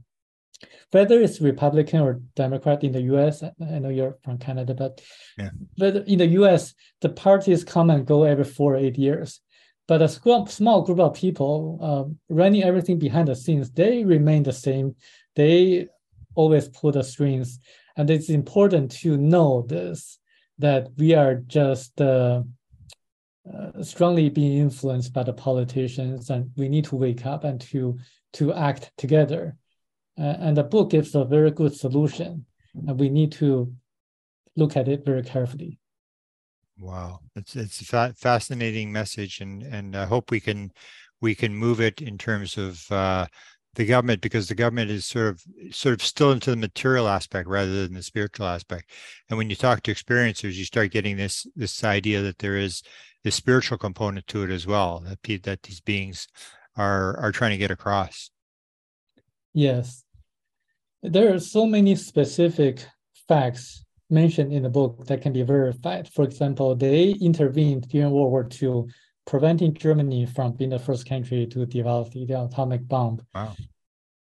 [0.91, 5.01] whether it's Republican or Democrat in the U.S., I know you're from Canada, but
[5.39, 5.51] yeah.
[5.77, 9.41] but in the U.S., the parties come and go every four or eight years.
[9.87, 14.53] But a small group of people uh, running everything behind the scenes, they remain the
[14.53, 14.97] same.
[15.35, 15.89] They
[16.35, 17.59] always pull the strings
[17.99, 20.19] and it's important to know this
[20.59, 22.43] that we are just uh,
[23.53, 27.99] uh, strongly being influenced by the politicians, and we need to wake up and to
[28.35, 29.57] to act together.
[30.19, 32.45] Uh, and the book gives a very good solution,
[32.75, 33.73] and we need to
[34.57, 35.79] look at it very carefully.
[36.77, 40.73] Wow, it's it's a fa- fascinating message, and and I hope we can
[41.21, 43.27] we can move it in terms of uh,
[43.75, 47.49] the government because the government is sort of sort of still into the material aspect
[47.49, 48.91] rather than the spiritual aspect.
[49.29, 52.83] And when you talk to experiencers you start getting this this idea that there is
[53.23, 56.27] this spiritual component to it as well that that these beings
[56.77, 58.31] are are trying to get across.
[59.55, 60.05] Yes
[61.03, 62.85] there are so many specific
[63.29, 68.31] facts mentioned in the book that can be verified for example they intervened during world
[68.31, 68.91] war ii
[69.29, 73.21] preventing Germany from being the first country to develop the, atomic bomb.
[73.35, 73.55] Wow.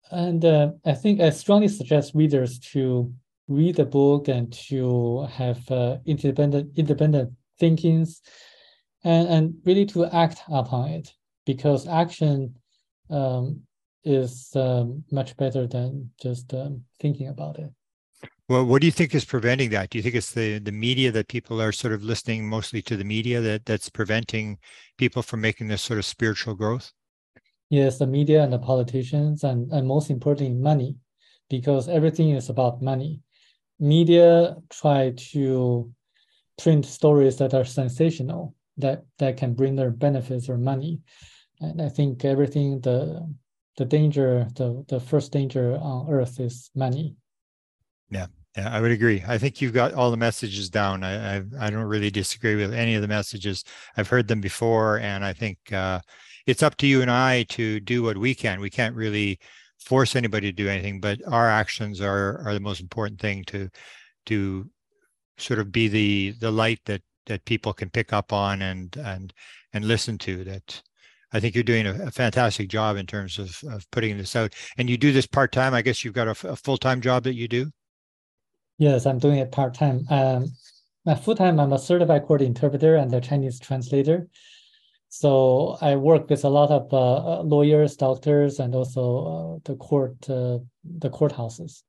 [0.09, 3.13] And uh, I think I strongly suggest readers to
[3.47, 8.21] read the book and to have uh, independent independent thinkings
[9.03, 11.13] and, and really to act upon it
[11.45, 12.55] because action
[13.11, 13.61] um,
[14.06, 17.72] is um, much better than just um, thinking about it.
[18.47, 19.89] Well, what do you think is preventing that?
[19.89, 22.95] Do you think it's the the media that people are sort of listening mostly to
[22.95, 24.60] the media that that's preventing
[24.97, 26.93] people from making this sort of spiritual growth?
[27.72, 30.95] Yes, the media and the politicians, and and most importantly, money,
[31.49, 33.22] because everything is about money.
[33.80, 35.91] Media try to
[36.62, 41.01] print stories that are sensational, that that can bring their benefits or money,
[41.62, 43.28] and I think everything the
[43.78, 47.17] the danger, the the first danger on earth is money
[48.09, 49.23] yeah, yeah, I would agree.
[49.28, 51.03] I think you've got all the messages down.
[51.03, 53.63] I, I, I don't really disagree with any of the messages.
[53.97, 55.99] I've heard them before, and I think uh,
[56.45, 58.59] it's up to you and I to do what we can.
[58.59, 59.39] We can't really
[59.80, 63.69] force anybody to do anything, but our actions are are the most important thing to
[64.28, 64.69] to
[65.38, 69.34] sort of be the the light that that people can pick up on and and
[69.73, 70.43] and listen to.
[70.43, 70.82] That
[71.36, 74.53] I think you're doing a, a fantastic job in terms of of putting this out.
[74.77, 75.73] And you do this part time.
[75.73, 77.71] I guess you've got a, a full time job that you do.
[78.77, 80.05] Yes, I'm doing it part time.
[80.09, 80.45] Um,
[81.05, 84.27] my full time, I'm a certified court interpreter and a Chinese translator.
[85.09, 89.75] So I work with a lot of uh, uh lawyers, doctors, and also uh, the
[89.75, 91.83] court, uh, the courthouses.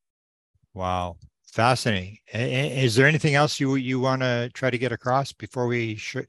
[0.74, 1.18] Wow,
[1.52, 2.18] fascinating.
[2.32, 6.28] Is there anything else you you want to try to get across before we should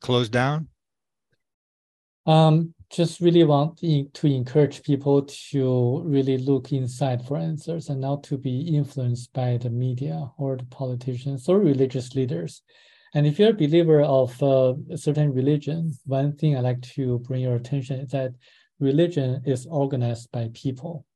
[0.00, 0.68] close down?
[2.26, 8.24] Um, just really want to encourage people to really look inside for answers and not
[8.24, 12.62] to be influenced by the media or the politicians or religious leaders.
[13.14, 17.20] And if you're a believer of uh, a certain religion, one thing I like to
[17.20, 18.32] bring your attention is that
[18.80, 21.06] religion is organized by people.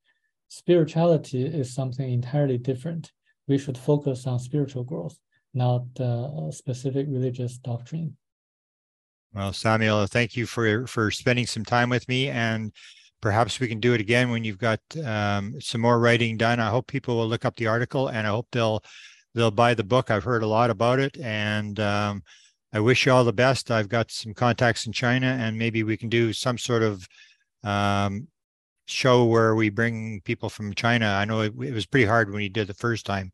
[0.48, 3.10] Spirituality is something entirely different.
[3.48, 5.18] We should focus on spiritual growth,
[5.54, 8.16] not uh, specific religious doctrine.
[9.34, 12.72] Well, Samuel, thank you for for spending some time with me, and
[13.20, 16.60] perhaps we can do it again when you've got um, some more writing done.
[16.60, 18.82] I hope people will look up the article, and I hope they'll
[19.34, 20.10] they'll buy the book.
[20.10, 22.22] I've heard a lot about it, and um,
[22.72, 23.72] I wish you all the best.
[23.72, 27.08] I've got some contacts in China, and maybe we can do some sort of
[27.64, 28.28] um,
[28.86, 31.06] show where we bring people from China.
[31.06, 33.32] I know it, it was pretty hard when you did the first time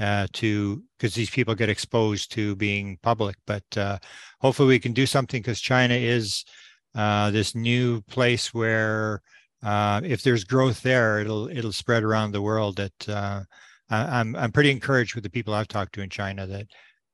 [0.00, 3.36] uh, to because these people get exposed to being public.
[3.46, 3.98] But uh,
[4.40, 6.44] hopefully, we can do something because China is
[6.94, 9.22] uh, this new place where
[9.62, 12.76] uh, if there's growth there, it'll it'll spread around the world.
[12.76, 13.42] That uh,
[13.90, 16.66] I'm I'm pretty encouraged with the people I've talked to in China that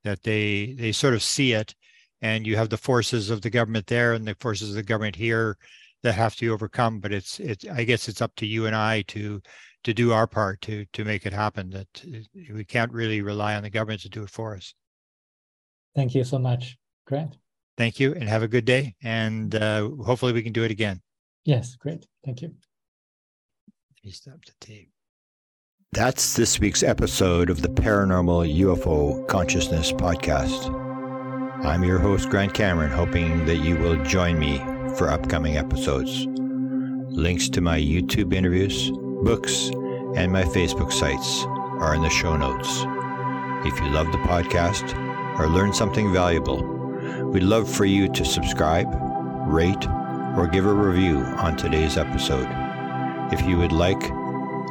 [0.03, 1.75] that they they sort of see it,
[2.21, 5.15] and you have the forces of the government there and the forces of the government
[5.15, 5.57] here
[6.03, 6.99] that have to overcome.
[6.99, 9.41] But it's it's I guess it's up to you and I to
[9.87, 11.69] to do our part to to make it happen.
[11.69, 11.87] That
[12.53, 14.73] we can't really rely on the government to do it for us.
[15.95, 17.37] Thank you so much, Grant.
[17.77, 18.95] Thank you, and have a good day.
[19.01, 21.01] And uh, hopefully, we can do it again.
[21.45, 22.05] Yes, great.
[22.25, 22.49] Thank you.
[22.49, 24.89] Let me stop the tape.
[25.93, 30.67] That's this week's episode of the Paranormal UFO Consciousness Podcast.
[31.63, 34.57] I'm your host, Grant Cameron, hoping that you will join me
[34.97, 36.27] for upcoming episodes.
[37.09, 38.91] Links to my YouTube interviews,
[39.23, 39.69] books,
[40.15, 41.43] and my Facebook sites
[41.79, 42.85] are in the show notes.
[43.65, 44.95] If you love the podcast
[45.39, 46.63] or learn something valuable,
[47.25, 48.87] we'd love for you to subscribe,
[49.47, 49.87] rate,
[50.37, 52.47] or give a review on today's episode.
[53.31, 54.01] If you would like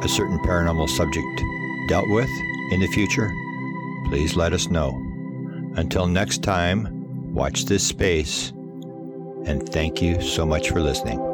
[0.03, 1.43] a certain paranormal subject
[1.89, 2.29] dealt with
[2.71, 3.31] in the future,
[4.07, 4.91] please let us know.
[5.75, 8.51] Until next time, watch this space,
[9.45, 11.26] and thank you so much for listening.